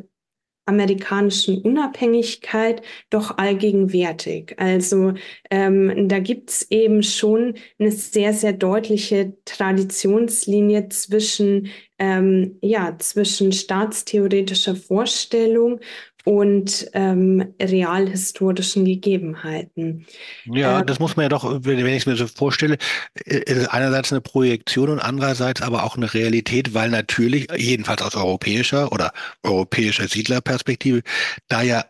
[0.70, 4.56] amerikanischen Unabhängigkeit doch allgegenwärtig.
[4.58, 5.14] Also
[5.50, 13.52] ähm, da gibt es eben schon eine sehr, sehr deutliche Traditionslinie zwischen, ähm, ja, zwischen
[13.52, 15.80] staatstheoretischer Vorstellung
[16.26, 20.06] und ähm, realhistorischen Gegebenheiten.
[20.46, 22.78] Ja, äh, das muss man ja doch, wenn, ich es mir so vorstelle,
[23.26, 28.16] äh, ist einerseits eine Projektion und andererseits aber auch eine Realität, weil natürlich, jedenfalls aus
[28.16, 29.12] europäischer oder
[29.44, 31.02] europäischer Siedlerperspektive,
[31.48, 31.86] da ja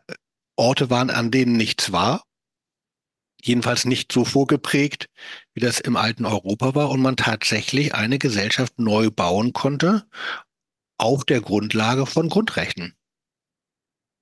[0.56, 2.24] Orte waren, an denen nichts war,
[3.42, 5.08] jedenfalls nicht so vorgeprägt,
[5.54, 10.06] wie das im alten Europa war und man tatsächlich eine Gesellschaft neu bauen konnte
[10.98, 12.94] auf der Grundlage von Grundrechten.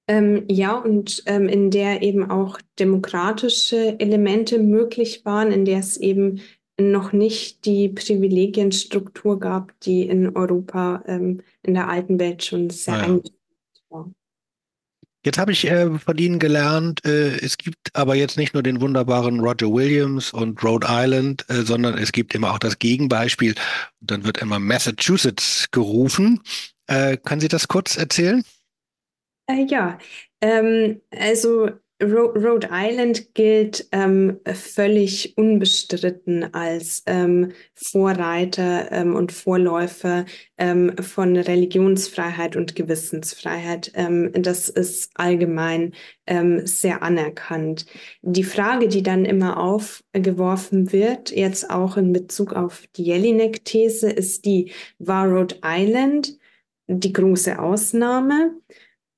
[0.10, 5.97] Ähm, ja, und ähm, in der eben auch demokratische Elemente möglich waren, in der es
[5.97, 6.41] eben
[6.80, 12.95] noch nicht die Privilegienstruktur gab, die in Europa ähm, in der alten Welt schon sehr
[12.95, 12.99] ja.
[13.01, 13.34] eingeschränkt
[13.89, 14.12] war.
[15.25, 18.80] Jetzt habe ich äh, von Ihnen gelernt, äh, es gibt aber jetzt nicht nur den
[18.80, 23.56] wunderbaren Roger Williams und Rhode Island, äh, sondern es gibt immer auch das Gegenbeispiel.
[23.99, 26.41] Dann wird immer Massachusetts gerufen.
[26.88, 28.43] Äh, können Sie das kurz erzählen?
[29.47, 29.97] Äh, ja,
[30.41, 40.25] ähm, also Rhode Island gilt ähm, völlig unbestritten als ähm, Vorreiter ähm, und Vorläufer
[40.60, 43.91] ähm, von Religionsfreiheit und Gewissensfreiheit.
[43.95, 45.93] Ähm, das ist allgemein
[46.27, 47.88] ähm, sehr anerkannt.
[48.21, 54.45] Die Frage, die dann immer aufgeworfen wird, jetzt auch in Bezug auf die Jelinek-These, ist
[54.45, 56.38] die, war Rhode Island
[56.86, 58.55] die große Ausnahme?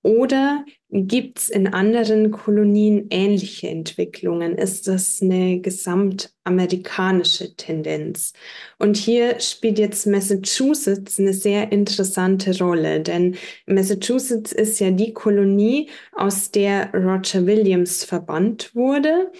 [0.01, 4.57] Oder gibt es in anderen Kolonien ähnliche Entwicklungen?
[4.57, 8.33] Ist das eine gesamtamerikanische Tendenz?
[8.79, 13.35] Und hier spielt jetzt Massachusetts eine sehr interessante Rolle, denn
[13.67, 19.31] Massachusetts ist ja die Kolonie, aus der Roger Williams verbannt wurde,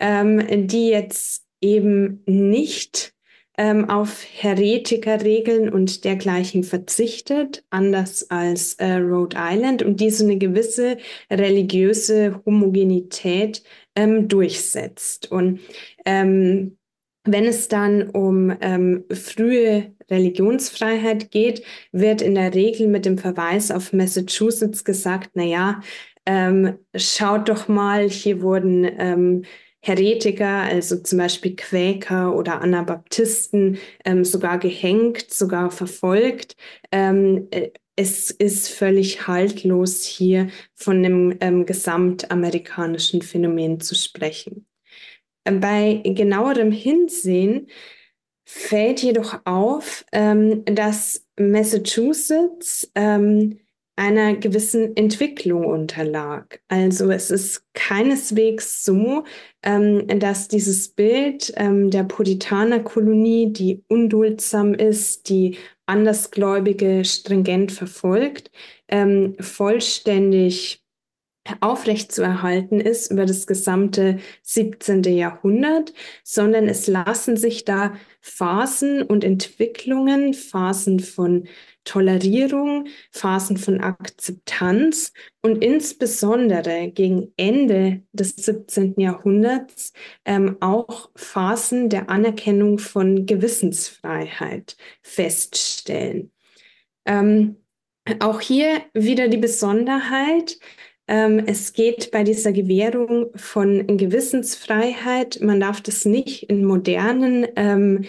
[0.00, 3.14] ähm, die jetzt eben nicht
[3.58, 10.38] ähm, auf Heretikerregeln und dergleichen verzichtet, anders als äh, Rhode Island, und die so eine
[10.38, 10.96] gewisse
[11.30, 13.64] religiöse Homogenität
[13.96, 15.30] ähm, durchsetzt.
[15.32, 15.60] Und
[16.06, 16.78] ähm,
[17.24, 23.70] wenn es dann um ähm, frühe Religionsfreiheit geht, wird in der Regel mit dem Verweis
[23.70, 25.80] auf Massachusetts gesagt, na ja,
[26.26, 29.42] ähm, schaut doch mal, hier wurden ähm,
[29.80, 36.56] Heretiker, also zum Beispiel Quäker oder Anabaptisten, ähm, sogar gehängt, sogar verfolgt.
[36.90, 44.66] Ähm, äh, es ist völlig haltlos, hier von einem ähm, gesamtamerikanischen Phänomen zu sprechen.
[45.44, 47.68] Ähm, bei genauerem Hinsehen
[48.44, 53.58] fällt jedoch auf, ähm, dass Massachusetts ähm,
[53.98, 56.60] einer gewissen Entwicklung unterlag.
[56.68, 59.24] Also es ist keineswegs so,
[59.64, 68.52] ähm, dass dieses Bild ähm, der Puritanerkolonie, die unduldsam ist, die Andersgläubige stringent verfolgt,
[68.86, 70.84] ähm, vollständig
[71.60, 75.02] aufrechtzuerhalten ist über das gesamte 17.
[75.02, 77.94] Jahrhundert, sondern es lassen sich da
[78.28, 81.48] Phasen und Entwicklungen, Phasen von
[81.84, 85.12] Tolerierung, Phasen von Akzeptanz
[85.42, 88.94] und insbesondere gegen Ende des 17.
[88.98, 89.92] Jahrhunderts
[90.26, 96.30] ähm, auch Phasen der Anerkennung von Gewissensfreiheit feststellen.
[97.06, 97.56] Ähm,
[98.20, 100.58] auch hier wieder die Besonderheit,
[101.10, 108.04] es geht bei dieser Gewährung von Gewissensfreiheit, man darf das nicht in modernen ähm,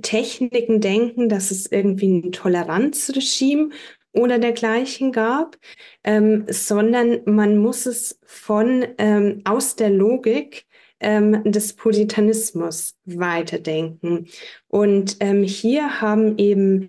[0.00, 3.70] Techniken denken, dass es irgendwie ein Toleranzregime
[4.12, 5.56] oder dergleichen gab,
[6.04, 10.66] ähm, sondern man muss es von ähm, aus der Logik
[11.00, 14.28] ähm, des Puritanismus weiterdenken.
[14.68, 16.88] Und ähm, hier haben eben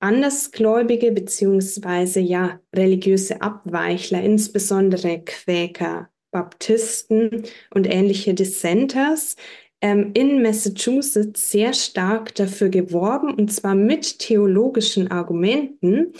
[0.00, 9.36] Andersgläubige beziehungsweise ja religiöse Abweichler, insbesondere Quäker, Baptisten und ähnliche Dissenters,
[9.82, 16.12] ähm, in Massachusetts sehr stark dafür geworben, und zwar mit theologischen Argumenten,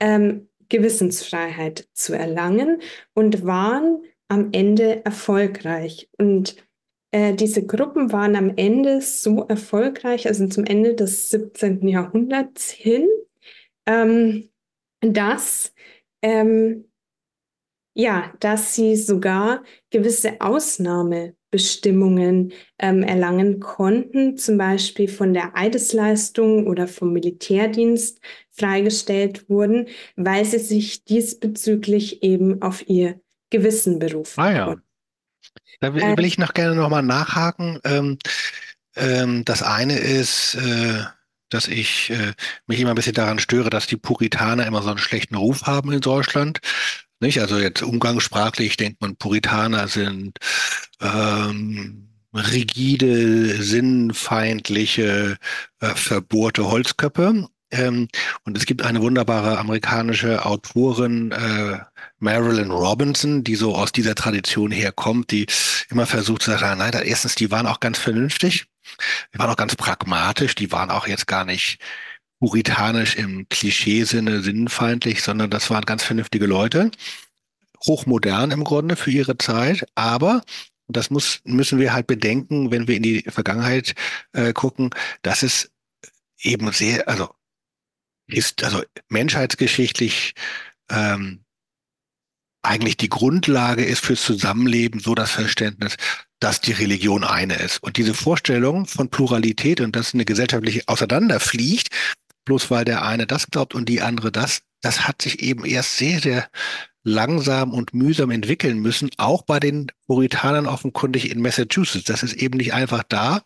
[0.00, 2.80] ähm, Gewissensfreiheit zu erlangen
[3.14, 6.08] und waren am Ende erfolgreich.
[6.18, 6.56] Und
[7.10, 11.88] äh, diese Gruppen waren am Ende so erfolgreich, also zum Ende des 17.
[11.88, 13.08] Jahrhunderts hin,
[13.88, 14.48] ähm,
[15.00, 15.72] dass
[16.22, 16.84] ähm,
[17.94, 26.68] ja, dass sie sogar gewisse Ausnahme Bestimmungen ähm, erlangen konnten, zum Beispiel von der Eidesleistung
[26.68, 28.20] oder vom Militärdienst
[28.52, 33.20] freigestellt wurden, weil sie sich diesbezüglich eben auf ihr
[33.50, 34.40] Gewissen berufen.
[34.40, 34.76] Ah ja.
[35.80, 37.80] Da will, will, ich noch gerne nochmal nachhaken.
[37.84, 38.18] Ähm,
[38.94, 41.02] ähm, das eine ist, äh,
[41.50, 42.32] dass ich äh,
[42.66, 45.92] mich immer ein bisschen daran störe, dass die Puritaner immer so einen schlechten Ruf haben
[45.92, 46.60] in Deutschland.
[47.20, 47.40] Nicht?
[47.40, 50.38] Also jetzt umgangssprachlich denkt man, Puritaner sind
[51.00, 55.36] ähm, rigide, sinnfeindliche,
[55.80, 57.48] äh, verbohrte Holzköpfe.
[57.70, 58.08] Ähm,
[58.44, 61.78] und es gibt eine wunderbare amerikanische Autorin, äh,
[62.18, 65.46] Marilyn Robinson, die so aus dieser Tradition herkommt, die
[65.90, 68.66] immer versucht zu sagen, nein, erstens, die waren auch ganz vernünftig,
[69.34, 71.78] die waren auch ganz pragmatisch, die waren auch jetzt gar nicht
[72.40, 76.90] puritanisch im Klischeesinne sinnfeindlich, sondern das waren ganz vernünftige Leute,
[77.86, 80.42] hochmodern im Grunde für ihre Zeit, aber
[80.88, 83.94] und das muss, müssen wir halt bedenken, wenn wir in die Vergangenheit
[84.32, 85.70] äh, gucken, dass es
[86.40, 87.28] eben sehr, also
[88.26, 90.34] ist, also menschheitsgeschichtlich
[90.90, 91.44] ähm,
[92.62, 95.96] eigentlich die Grundlage ist fürs Zusammenleben, so das Verständnis,
[96.40, 97.82] dass die Religion eine ist.
[97.82, 101.88] Und diese Vorstellung von Pluralität und dass eine gesellschaftliche auseinanderfliegt,
[102.44, 105.96] bloß weil der eine das glaubt und die andere das, das hat sich eben erst
[105.96, 106.48] sehr, sehr
[107.02, 112.04] langsam und mühsam entwickeln müssen, auch bei den Puritanern offenkundig in Massachusetts.
[112.04, 113.42] Das ist eben nicht einfach da,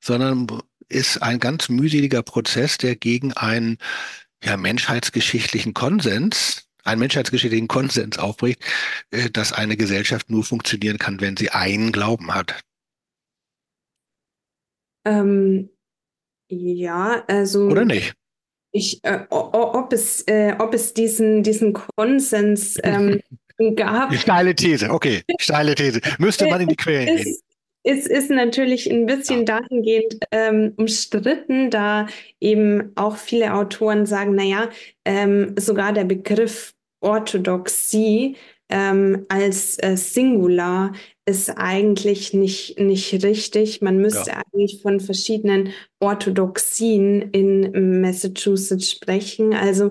[0.00, 0.46] sondern
[0.88, 3.78] ist ein ganz mühseliger Prozess, der gegen einen
[4.44, 8.60] ja, menschheitsgeschichtlichen Konsens, einen menschheitsgeschichtlichen Konsens aufbricht,
[9.10, 12.60] äh, dass eine Gesellschaft nur funktionieren kann, wenn sie einen Glauben hat.
[15.06, 15.70] Ähm,
[16.50, 17.68] ja, also.
[17.68, 18.14] Oder nicht?
[18.72, 23.20] Ich, äh, ob es, äh, ob es diesen, diesen Konsens ähm,
[23.76, 24.14] gab.
[24.14, 26.00] Steile These, okay, steile These.
[26.18, 27.38] Müsste man in die Quellen gehen.
[27.84, 32.06] Es ist natürlich ein bisschen dahingehend ähm, umstritten, da
[32.38, 34.68] eben auch viele Autoren sagen, naja,
[35.06, 38.36] ähm, sogar der Begriff Orthodoxie
[38.70, 40.92] ähm, als äh, Singular
[41.26, 43.80] ist eigentlich nicht, nicht richtig.
[43.82, 44.42] Man müsste ja.
[44.52, 49.54] eigentlich von verschiedenen Orthodoxien in Massachusetts sprechen.
[49.54, 49.90] Also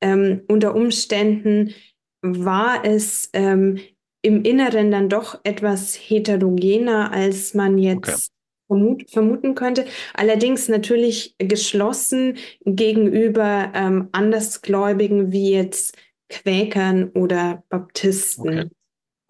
[0.00, 1.74] ähm, unter Umständen
[2.22, 3.78] war es ähm,
[4.22, 8.18] im Inneren dann doch etwas heterogener, als man jetzt okay.
[8.66, 9.86] vermut, vermuten könnte.
[10.14, 15.96] Allerdings natürlich geschlossen gegenüber ähm, Andersgläubigen wie jetzt
[16.28, 18.48] Quäkern oder Baptisten.
[18.48, 18.70] Okay.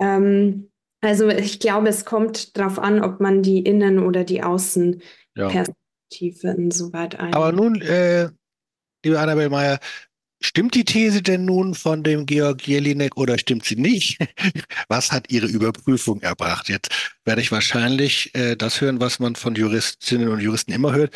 [0.01, 0.70] Ähm,
[1.01, 6.55] also ich glaube, es kommt darauf an, ob man die Innen- oder die Außenperspektive ja.
[6.55, 7.34] insoweit ein.
[7.34, 8.30] Aber nun, äh,
[9.05, 9.78] liebe Annabel Meyer,
[10.40, 14.18] Stimmt die These denn nun von dem Georg Jelinek oder stimmt sie nicht?
[14.88, 16.68] Was hat Ihre Überprüfung erbracht?
[16.68, 16.90] Jetzt
[17.24, 21.12] werde ich wahrscheinlich äh, das hören, was man von Juristinnen und Juristen immer hört.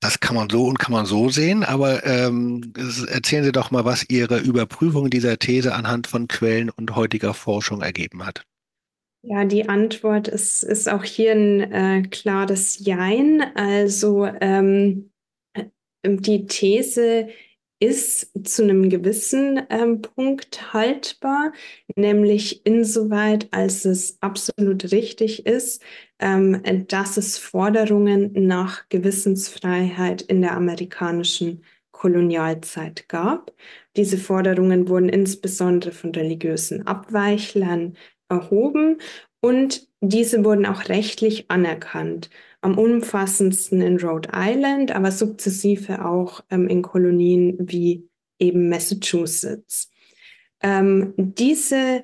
[0.00, 2.72] Das kann man so und kann man so sehen, aber ähm,
[3.08, 7.82] erzählen Sie doch mal, was Ihre Überprüfung dieser These anhand von Quellen und heutiger Forschung
[7.82, 8.44] ergeben hat.
[9.22, 13.42] Ja, die Antwort ist, ist auch hier ein äh, klares Jein.
[13.56, 15.10] Also ähm,
[16.06, 17.28] die These
[17.80, 21.52] ist zu einem gewissen ähm, Punkt haltbar,
[21.96, 25.82] nämlich insoweit, als es absolut richtig ist,
[26.18, 31.62] ähm, dass es Forderungen nach Gewissensfreiheit in der amerikanischen
[31.92, 33.52] Kolonialzeit gab.
[33.96, 37.96] Diese Forderungen wurden insbesondere von religiösen Abweichlern
[38.28, 38.98] erhoben
[39.40, 46.68] und diese wurden auch rechtlich anerkannt am umfassendsten in Rhode Island, aber sukzessive auch ähm,
[46.68, 48.08] in Kolonien wie
[48.38, 49.90] eben Massachusetts.
[50.60, 52.02] Ähm, diese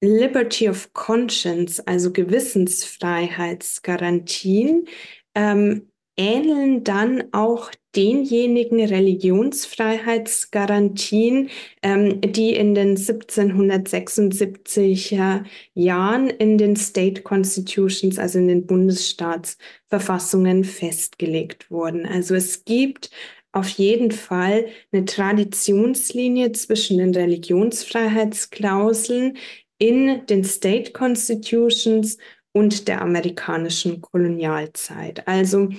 [0.00, 4.86] Liberty of Conscience, also Gewissensfreiheitsgarantien,
[5.34, 11.50] ähm, ähneln dann auch denjenigen Religionsfreiheitsgarantien,
[11.82, 15.44] ähm, die in den 1776er
[15.74, 22.04] Jahren in den State Constitutions, also in den Bundesstaatsverfassungen festgelegt wurden.
[22.06, 23.10] Also es gibt
[23.52, 29.36] auf jeden Fall eine Traditionslinie zwischen den Religionsfreiheitsklauseln
[29.80, 32.18] in den State Constitutions
[32.52, 35.26] und der amerikanischen Kolonialzeit.
[35.26, 35.70] Also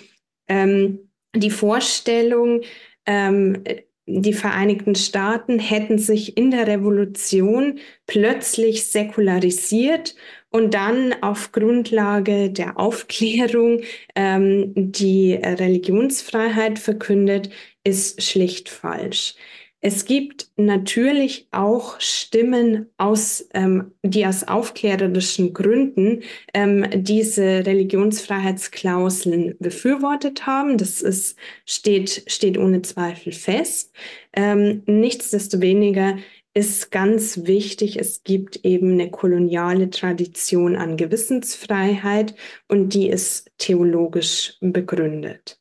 [0.47, 2.61] ähm, die Vorstellung,
[3.05, 3.63] ähm,
[4.05, 10.15] die Vereinigten Staaten hätten sich in der Revolution plötzlich säkularisiert
[10.49, 13.81] und dann auf Grundlage der Aufklärung
[14.15, 17.51] ähm, die Religionsfreiheit verkündet,
[17.83, 19.35] ist schlicht falsch.
[19.83, 26.21] Es gibt natürlich auch Stimmen, aus, ähm, die aus aufklärerischen Gründen
[26.53, 30.77] ähm, diese Religionsfreiheitsklauseln befürwortet haben.
[30.77, 33.91] Das ist, steht, steht ohne Zweifel fest.
[34.33, 36.17] Ähm, nichtsdestoweniger
[36.53, 42.35] ist ganz wichtig, es gibt eben eine koloniale Tradition an Gewissensfreiheit
[42.67, 45.59] und die ist theologisch begründet.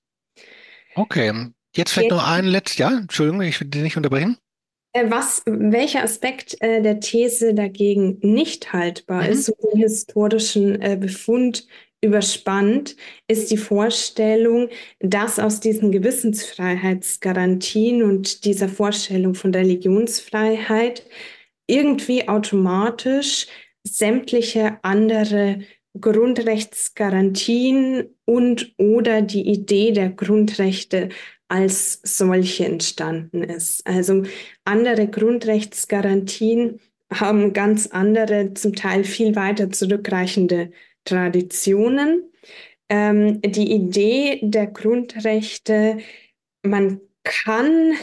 [0.97, 4.37] Okay, Jetzt vielleicht noch ein letztes, ja, Entschuldigung, ich will dich nicht unterbrechen.
[4.93, 9.31] Äh, was, welcher Aspekt äh, der These dagegen nicht haltbar mhm.
[9.31, 11.69] ist, so den historischen äh, Befund
[12.03, 12.97] überspannt,
[13.29, 14.69] ist die Vorstellung,
[15.01, 21.07] dass aus diesen Gewissensfreiheitsgarantien und dieser Vorstellung von Religionsfreiheit
[21.67, 23.47] irgendwie automatisch
[23.85, 25.61] sämtliche andere
[26.01, 31.11] Grundrechtsgarantien und oder die Idee der Grundrechte
[31.51, 33.87] als solche entstanden ist.
[33.87, 34.23] Also
[34.65, 36.81] andere Grundrechtsgarantien
[37.13, 40.71] haben ganz andere, zum Teil viel weiter zurückreichende
[41.05, 42.31] Traditionen.
[42.89, 45.99] Ähm, die Idee der Grundrechte,
[46.63, 47.95] man kann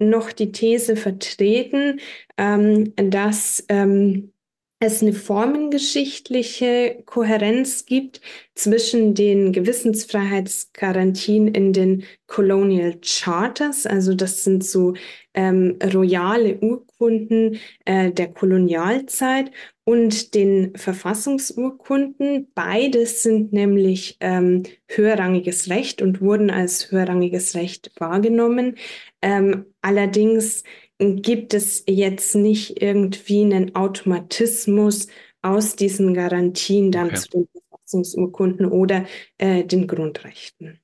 [0.00, 2.00] noch die These vertreten,
[2.36, 4.32] ähm, dass ähm,
[4.80, 8.20] es eine formengeschichtliche Kohärenz gibt
[8.54, 14.94] zwischen den Gewissensfreiheitsgarantien in den Colonial Charters, also das sind so
[15.34, 19.50] ähm, royale Urkunden äh, der Kolonialzeit
[19.84, 22.52] und den Verfassungsurkunden.
[22.54, 28.76] Beides sind nämlich ähm, höherrangiges Recht und wurden als höherrangiges Recht wahrgenommen.
[29.22, 30.62] Ähm, allerdings
[30.98, 35.06] gibt es jetzt nicht irgendwie einen Automatismus
[35.42, 37.16] aus diesen Garantien dann okay.
[37.16, 39.06] zu den Verfassungsurkunden oder
[39.38, 40.80] äh, den Grundrechten.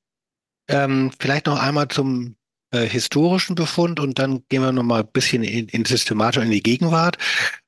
[0.68, 2.36] Ähm, vielleicht noch einmal zum
[2.70, 6.50] äh, historischen Befund und dann gehen wir noch mal ein bisschen in, in Systematik in
[6.50, 7.18] die Gegenwart.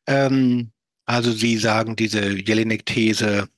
[0.06, 0.70] Ähm,
[1.04, 3.48] also Sie sagen, diese Jelinek-These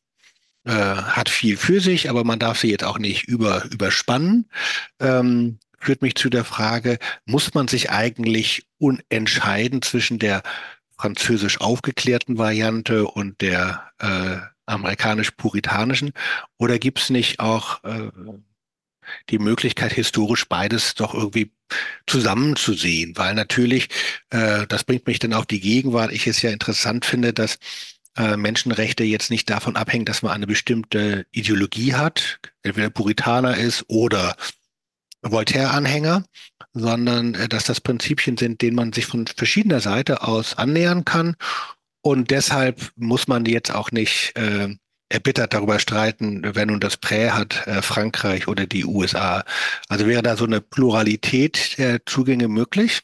[0.65, 4.51] äh, hat viel für sich, aber man darf sie jetzt auch nicht über, überspannen.
[5.01, 10.43] Ähm, führt mich zu der Frage, muss man sich eigentlich unentscheiden zwischen der
[10.97, 16.13] französisch aufgeklärten Variante und der äh, amerikanisch-puritanischen?
[16.59, 18.11] Oder gibt es nicht auch äh,
[19.31, 21.53] die Möglichkeit, historisch beides doch irgendwie
[22.07, 23.17] zusammenzusehen?
[23.17, 23.89] Weil natürlich,
[24.31, 27.59] äh, das bringt mich dann auf die Gegenwart, ich es ja interessant finde, dass
[28.17, 33.85] äh, Menschenrechte jetzt nicht davon abhängen, dass man eine bestimmte Ideologie hat, entweder Puritaner ist
[33.89, 34.37] oder
[35.23, 36.25] Voltaire-Anhänger,
[36.73, 41.37] sondern äh, dass das Prinzipien sind, denen man sich von verschiedener Seite aus annähern kann.
[42.03, 44.69] Und deshalb muss man jetzt auch nicht äh,
[45.09, 49.45] erbittert darüber streiten, wer nun das Prä hat, äh, Frankreich oder die USA.
[49.89, 53.03] Also wäre da so eine Pluralität der Zugänge möglich?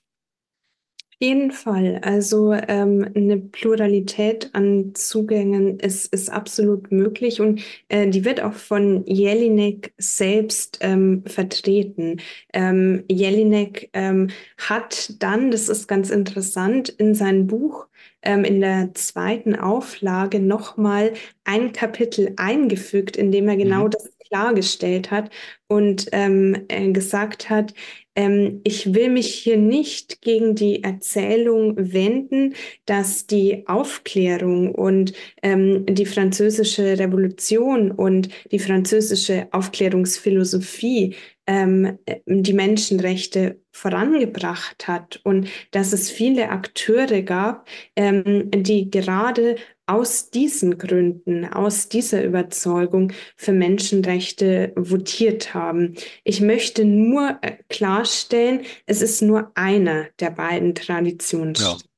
[1.25, 2.01] Jeden Fall.
[2.03, 8.53] Also ähm, eine Pluralität an Zugängen ist, ist absolut möglich und äh, die wird auch
[8.53, 12.21] von Jelinek selbst ähm, vertreten.
[12.53, 17.87] Ähm, Jelinek ähm, hat dann, das ist ganz interessant, in sein Buch
[18.23, 21.15] ähm, in der zweiten Auflage nochmal
[21.45, 23.91] ein Kapitel eingefügt, in dem er genau mhm.
[23.91, 25.31] das klargestellt hat
[25.69, 27.73] und ähm, gesagt hat,
[28.17, 32.55] ähm, ich will mich hier nicht gegen die Erzählung wenden,
[32.87, 35.13] dass die Aufklärung und
[35.43, 41.15] ähm, die französische Revolution und die französische Aufklärungsphilosophie
[41.47, 49.57] ähm, die Menschenrechte vorangebracht hat und dass es viele Akteure gab, ähm, die gerade
[49.87, 55.95] aus diesen Gründen, aus dieser Überzeugung für Menschenrechte votiert haben.
[56.25, 61.79] Ich möchte nur äh, klarstellen, es ist nur einer der beiden Traditionsstränge.
[61.79, 61.89] Ja.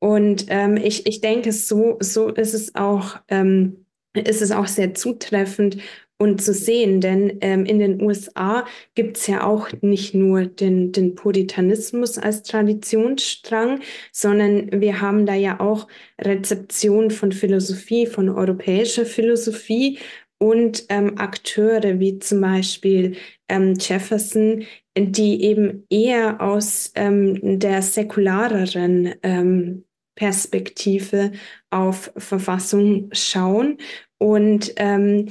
[0.00, 3.84] Und ähm, ich, ich denke, so, so ist es auch, ähm,
[4.14, 5.78] ist es auch sehr zutreffend
[6.18, 7.00] und zu sehen.
[7.00, 12.42] Denn ähm, in den USA gibt es ja auch nicht nur den, den Puritanismus als
[12.42, 13.80] Traditionsstrang,
[14.12, 15.86] sondern wir haben da ja auch
[16.20, 19.98] Rezeption von Philosophie, von europäischer Philosophie
[20.38, 23.16] und ähm, Akteure wie zum Beispiel
[23.48, 24.64] ähm, Jefferson,
[24.96, 29.84] die eben eher aus ähm, der säkulareren ähm,
[30.16, 31.32] Perspektive
[31.70, 33.78] auf Verfassung schauen
[34.18, 35.28] und ähm,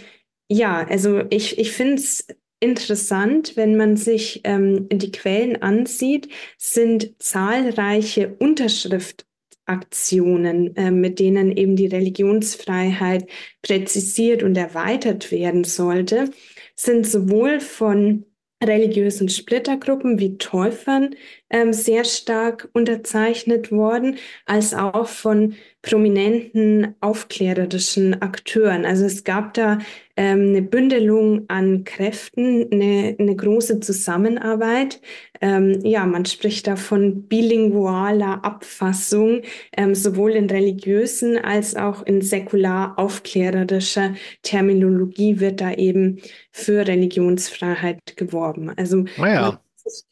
[0.50, 2.26] ja, also ich, ich finde es
[2.60, 11.76] interessant, wenn man sich ähm, die Quellen ansieht, sind zahlreiche Unterschriftaktionen, äh, mit denen eben
[11.76, 13.30] die Religionsfreiheit
[13.62, 16.32] präzisiert und erweitert werden sollte,
[16.76, 18.26] sind sowohl von
[18.64, 21.16] religiösen Splittergruppen wie Täufern
[21.52, 24.18] ähm, sehr stark unterzeichnet worden,
[24.48, 28.84] als auch von prominenten aufklärerischen Akteuren.
[28.84, 29.78] Also es gab da
[30.18, 35.00] ähm, eine Bündelung an Kräften, eine, eine große Zusammenarbeit.
[35.40, 39.44] Ähm, ja, man spricht da von bilingualer Abfassung,
[39.78, 46.20] ähm, sowohl in religiösen als auch in säkular aufklärerischer Terminologie wird da eben
[46.52, 48.72] für Religionsfreiheit geworben.
[48.76, 49.62] Also naja.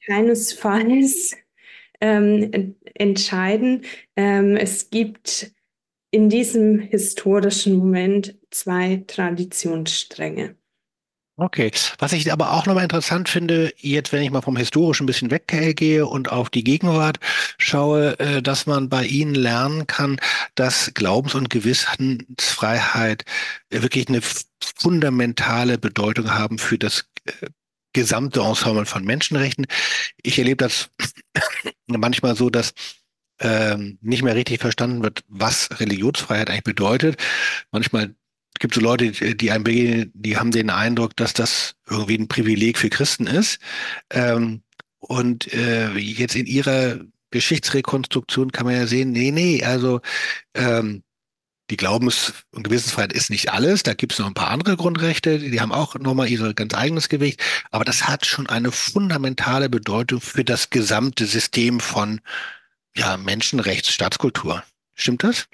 [0.06, 1.36] keinesfalls
[1.99, 3.82] ähm, entscheiden.
[4.16, 5.55] Ähm, es gibt
[6.16, 10.55] in diesem historischen Moment zwei Traditionsstränge.
[11.36, 15.07] Okay, was ich aber auch nochmal interessant finde, jetzt wenn ich mal vom Historischen ein
[15.07, 17.20] bisschen weggehe und auf die Gegenwart
[17.57, 20.18] schaue, äh, dass man bei Ihnen lernen kann,
[20.55, 23.26] dass Glaubens- und Gewissensfreiheit
[23.70, 24.22] wirklich eine
[24.78, 27.47] fundamentale Bedeutung haben für das äh,
[27.91, 29.68] gesamte Ensemble von Menschenrechten.
[30.24, 30.89] Ich erlebe das
[31.88, 32.74] manchmal so, dass
[33.39, 37.21] ähm, nicht mehr richtig verstanden wird, was Religionsfreiheit eigentlich bedeutet.
[37.71, 38.15] Manchmal
[38.59, 42.27] gibt es so Leute, die einem begegnen, die haben den Eindruck, dass das irgendwie ein
[42.27, 43.59] Privileg für Christen ist.
[44.09, 44.61] Ähm,
[44.99, 46.99] und äh, jetzt in ihrer
[47.31, 50.01] Geschichtsrekonstruktion kann man ja sehen, nee, nee, also
[50.53, 51.03] ähm,
[51.69, 53.83] die Glaubens- und Gewissensfreiheit ist nicht alles.
[53.83, 57.09] Da gibt es noch ein paar andere Grundrechte, die haben auch nochmal ihr ganz eigenes
[57.09, 57.41] Gewicht.
[57.71, 62.21] Aber das hat schon eine fundamentale Bedeutung für das gesamte System von
[62.98, 64.64] ja, Menschenrechts, Staatskultur.
[64.93, 65.48] Stimmt das?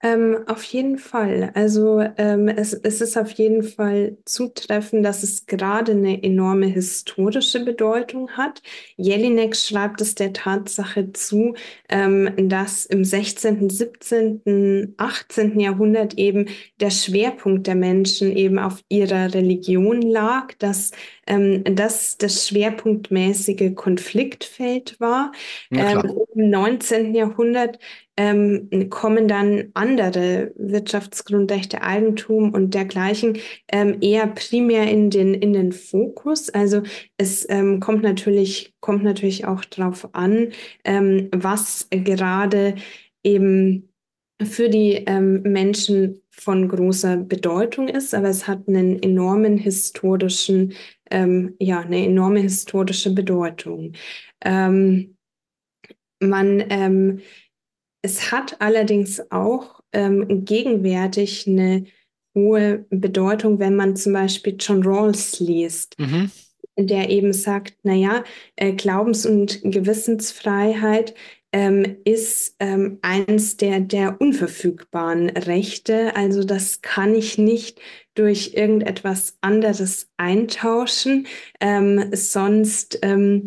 [0.00, 1.50] Ähm, auf jeden Fall.
[1.54, 7.64] Also ähm, es, es ist auf jeden Fall zutreffend, dass es gerade eine enorme historische
[7.64, 8.62] Bedeutung hat.
[8.96, 11.54] Jelinek schreibt es der Tatsache zu,
[11.88, 15.58] ähm, dass im 16., 17., 18.
[15.58, 16.46] Jahrhundert eben
[16.78, 20.92] der Schwerpunkt der Menschen eben auf ihrer Religion lag, dass
[21.26, 25.32] ähm, das das schwerpunktmäßige Konfliktfeld war.
[25.72, 26.02] Ähm,
[26.34, 27.16] im 19.
[27.16, 27.80] Jahrhundert
[28.18, 33.38] ähm, kommen dann andere Wirtschaftsgrundrechte, Eigentum und dergleichen
[33.70, 36.50] ähm, eher primär in den, in den Fokus.
[36.50, 36.82] Also
[37.16, 40.48] es ähm, kommt natürlich, kommt natürlich auch darauf an,
[40.84, 42.74] ähm, was gerade
[43.22, 43.88] eben
[44.42, 50.74] für die ähm, Menschen von großer Bedeutung ist, aber es hat einen enormen historischen,
[51.10, 53.92] ähm, ja, eine enorme historische Bedeutung.
[56.20, 57.20] Man
[58.02, 61.84] es hat allerdings auch ähm, gegenwärtig eine
[62.34, 66.30] hohe Bedeutung, wenn man zum Beispiel John Rawls liest, Mhm.
[66.78, 68.24] der eben sagt, naja,
[68.56, 71.14] äh, Glaubens- und Gewissensfreiheit
[71.52, 76.14] ähm, ist ähm, eins der, der unverfügbaren Rechte.
[76.14, 77.80] Also das kann ich nicht
[78.14, 81.26] durch irgendetwas anderes eintauschen,
[81.60, 83.46] ähm, sonst ähm,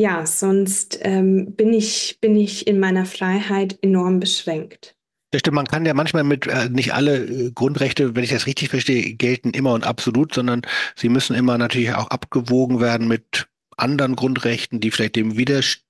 [0.00, 4.96] ja, sonst ähm, bin ich, bin ich in meiner Freiheit enorm beschränkt.
[5.30, 8.46] Das stimmt, man kann ja manchmal mit, äh, nicht alle äh, Grundrechte, wenn ich das
[8.46, 10.62] richtig verstehe, gelten immer und absolut, sondern
[10.96, 13.46] sie müssen immer natürlich auch abgewogen werden mit
[13.76, 15.84] anderen Grundrechten, die vielleicht dem widerst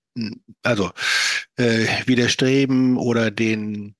[0.64, 0.90] also,
[1.56, 3.94] äh, widerstreben oder den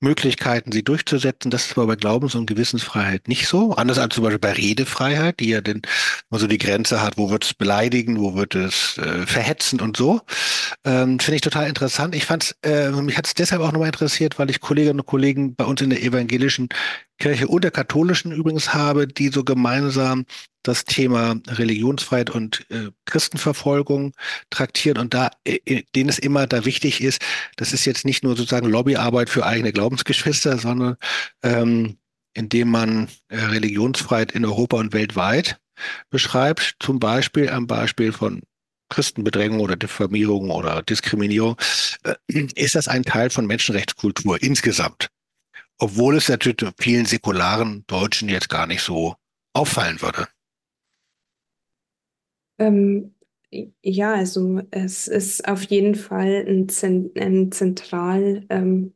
[0.00, 1.50] Möglichkeiten, sie durchzusetzen.
[1.50, 3.74] Das ist aber bei Glaubens- und Gewissensfreiheit nicht so.
[3.74, 7.44] Anders als zum Beispiel bei Redefreiheit, die ja immer so die Grenze hat, wo wird
[7.44, 10.20] es beleidigen, wo wird es äh, verhetzen und so.
[10.84, 12.14] Ähm, finde ich total interessant.
[12.14, 15.54] Ich fand's, äh, mich hat es deshalb auch nochmal interessiert, weil ich Kolleginnen und Kollegen
[15.54, 16.68] bei uns in der evangelischen
[17.18, 20.24] Kirche und der katholischen übrigens habe, die so gemeinsam
[20.62, 24.14] das Thema Religionsfreiheit und äh, Christenverfolgung
[24.50, 27.22] traktieren und da, äh, denen es immer da wichtig ist,
[27.56, 30.96] das ist jetzt nicht nur sozusagen Lobbyarbeit für eigene Glaubensgeschwister, sondern
[31.42, 31.96] ähm,
[32.34, 35.58] indem man äh, Religionsfreiheit in Europa und weltweit
[36.10, 38.42] beschreibt, zum Beispiel am Beispiel von
[38.90, 41.56] Christenbedrängung oder Diffamierung oder Diskriminierung,
[42.02, 42.14] äh,
[42.54, 45.08] ist das ein Teil von Menschenrechtskultur insgesamt.
[45.78, 49.14] Obwohl es natürlich vielen säkularen Deutschen jetzt gar nicht so
[49.54, 50.28] auffallen würde.
[52.60, 53.14] Ähm,
[53.82, 58.92] ja, also es ist auf jeden Fall ein, Zen ein Zentralpunkt ähm,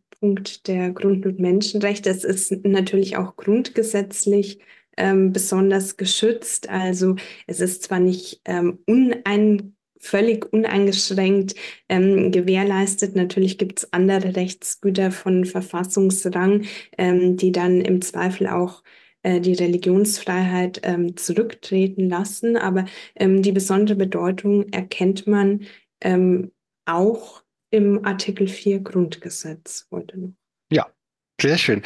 [0.66, 2.10] der Grund- und Menschenrechte.
[2.10, 4.60] Es ist natürlich auch grundgesetzlich
[4.96, 6.68] ähm, besonders geschützt.
[6.68, 7.16] Also
[7.48, 11.54] es ist zwar nicht ähm, unein völlig uneingeschränkt
[11.88, 13.16] ähm, gewährleistet.
[13.16, 16.66] Natürlich gibt es andere Rechtsgüter von Verfassungsrang,
[16.98, 18.82] ähm, die dann im Zweifel auch
[19.24, 22.56] äh, die Religionsfreiheit ähm, zurücktreten lassen.
[22.56, 22.84] Aber
[23.16, 25.62] ähm, die besondere Bedeutung erkennt man
[26.00, 26.52] ähm,
[26.84, 30.34] auch im Artikel 4 Grundgesetz heute noch.
[30.70, 30.86] Ja,
[31.40, 31.82] sehr schön.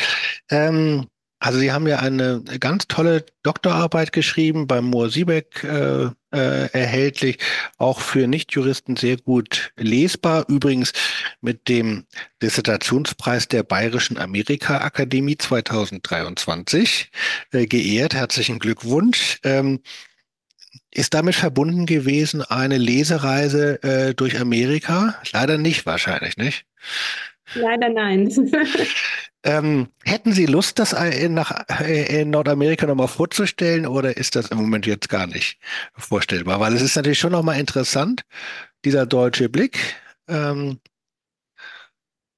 [0.50, 1.06] Ähm,
[1.40, 7.38] also Sie haben ja eine ganz tolle Doktorarbeit geschrieben, beim Moor Siebeck äh, äh, erhältlich,
[7.78, 10.44] auch für Nichtjuristen sehr gut lesbar.
[10.48, 10.92] Übrigens
[11.40, 12.06] mit dem
[12.42, 17.10] Dissertationspreis der Bayerischen Amerika-Akademie 2023
[17.52, 18.14] äh, geehrt.
[18.14, 19.38] Herzlichen Glückwunsch.
[19.44, 19.80] Ähm,
[20.90, 25.14] ist damit verbunden gewesen eine Lesereise äh, durch Amerika?
[25.32, 26.66] Leider nicht wahrscheinlich, nicht?
[27.54, 28.28] Leider nein.
[29.48, 34.50] Ähm, hätten Sie Lust, das in, nach, äh, in Nordamerika nochmal vorzustellen oder ist das
[34.50, 35.58] im Moment jetzt gar nicht
[35.96, 36.60] vorstellbar?
[36.60, 38.26] Weil es ist natürlich schon nochmal interessant,
[38.84, 39.78] dieser deutsche Blick.
[40.28, 40.80] Ähm,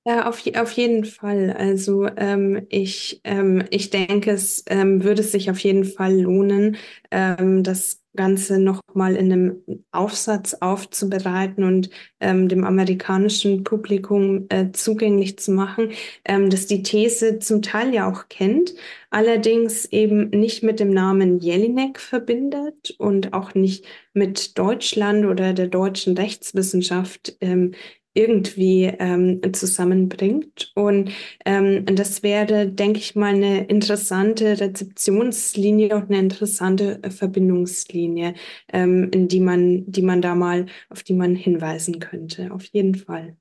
[0.06, 1.52] Ja, auf, auf jeden Fall.
[1.52, 6.76] Also ähm, ich, ähm, ich denke, es ähm, würde sich auf jeden Fall lohnen,
[7.10, 15.38] ähm, das Ganze nochmal in einem Aufsatz aufzubereiten und ähm, dem amerikanischen Publikum äh, zugänglich
[15.38, 15.92] zu machen,
[16.24, 18.74] ähm, das die These zum Teil ja auch kennt,
[19.10, 25.68] allerdings eben nicht mit dem Namen Jelinek verbindet und auch nicht mit Deutschland oder der
[25.68, 27.36] deutschen Rechtswissenschaft.
[27.40, 27.72] Ähm,
[28.14, 30.72] irgendwie ähm, zusammenbringt.
[30.74, 31.10] Und
[31.44, 38.34] ähm, das wäre, denke ich mal, eine interessante Rezeptionslinie und eine interessante äh, Verbindungslinie,
[38.72, 42.52] ähm, in die man, die man da mal, auf die man hinweisen könnte.
[42.52, 43.36] Auf jeden Fall.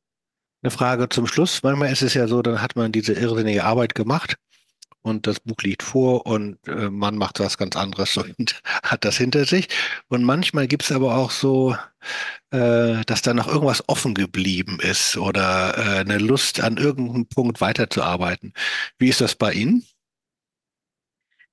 [0.62, 1.64] Eine Frage zum Schluss.
[1.64, 4.36] Manchmal ist es ja so, dann hat man diese irrsinnige Arbeit gemacht
[5.02, 9.18] und das Buch liegt vor und äh, man macht was ganz anderes und hat das
[9.18, 9.68] hinter sich.
[10.08, 11.76] Und manchmal gibt es aber auch so,
[12.52, 17.62] äh, dass da noch irgendwas offen geblieben ist oder äh, eine Lust an irgendeinem Punkt
[17.62, 18.54] weiterzuarbeiten.
[18.98, 19.86] Wie ist das bei Ihnen?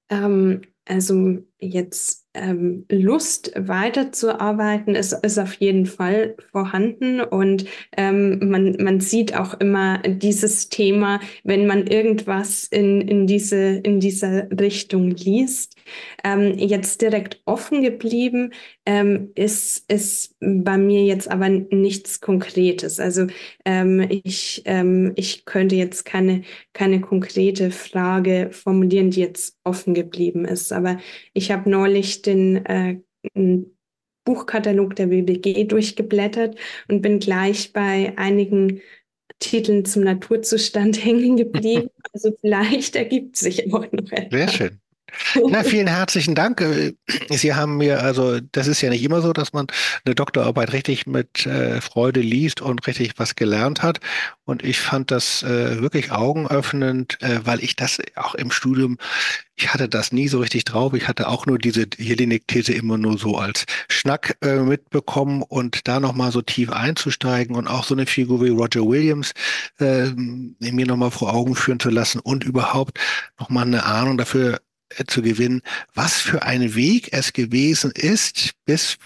[0.09, 7.65] Ähm, also jetzt ähm, Lust weiterzuarbeiten ist, ist auf jeden Fall vorhanden und
[7.97, 14.01] ähm, man, man sieht auch immer dieses Thema, wenn man irgendwas in, in, diese, in
[14.01, 15.76] diese Richtung liest.
[16.25, 18.53] Ähm, jetzt direkt offen geblieben
[18.85, 23.01] ähm, ist, ist bei mir jetzt aber nichts Konkretes.
[23.01, 23.27] Also
[23.65, 30.45] ähm, ich, ähm, ich könnte jetzt keine, keine konkrete Frage formulieren, die jetzt offen geblieben
[30.45, 30.73] ist.
[30.73, 30.99] Aber
[31.33, 32.99] ich habe neulich den äh,
[34.25, 36.57] Buchkatalog der BBG durchgeblättert
[36.89, 38.83] und bin gleich bei einigen
[39.39, 41.89] Titeln zum Naturzustand hängen geblieben.
[42.13, 44.31] Also vielleicht ergibt sich auch noch etwas.
[44.31, 44.81] Sehr schön.
[45.49, 46.65] Na, vielen herzlichen Dank.
[47.31, 49.67] Sie haben mir, also das ist ja nicht immer so, dass man
[50.05, 54.01] eine Doktorarbeit richtig mit äh, Freude liest und richtig was gelernt hat.
[54.45, 58.99] Und ich fand das äh, wirklich augenöffnend, äh, weil ich das auch im Studium,
[59.55, 60.93] ich hatte das nie so richtig drauf.
[60.93, 65.99] Ich hatte auch nur diese Jelinek-These immer nur so als Schnack äh, mitbekommen und da
[66.01, 69.33] nochmal so tief einzusteigen und auch so eine Figur wie Roger Williams
[69.79, 72.99] äh, mir nochmal vor Augen führen zu lassen und überhaupt
[73.39, 74.61] nochmal eine Ahnung dafür
[75.07, 75.63] zu gewinnen,
[75.95, 78.99] was für ein Weg es gewesen ist, bis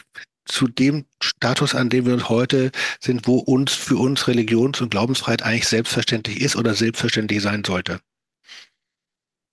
[0.44, 2.70] zu dem Status, an dem wir uns heute
[3.00, 8.00] sind, wo uns für uns Religions- und Glaubensfreiheit eigentlich selbstverständlich ist oder selbstverständlich sein sollte.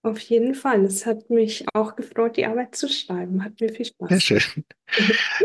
[0.03, 0.85] Auf jeden Fall.
[0.85, 3.43] Es hat mich auch gefreut, die Arbeit zu schreiben.
[3.43, 4.07] Hat mir viel Spaß.
[4.09, 4.63] Sehr schön.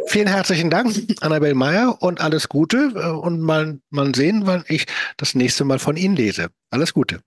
[0.07, 2.93] Vielen herzlichen Dank, Annabel Meyer, und alles Gute.
[2.95, 6.49] Äh, und mal, mal sehen, wann ich das nächste Mal von Ihnen lese.
[6.71, 7.21] Alles Gute.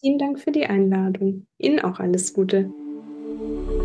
[0.00, 1.46] Vielen Dank für die Einladung.
[1.58, 2.70] Ihnen auch alles Gute.
[3.50, 3.79] thank you.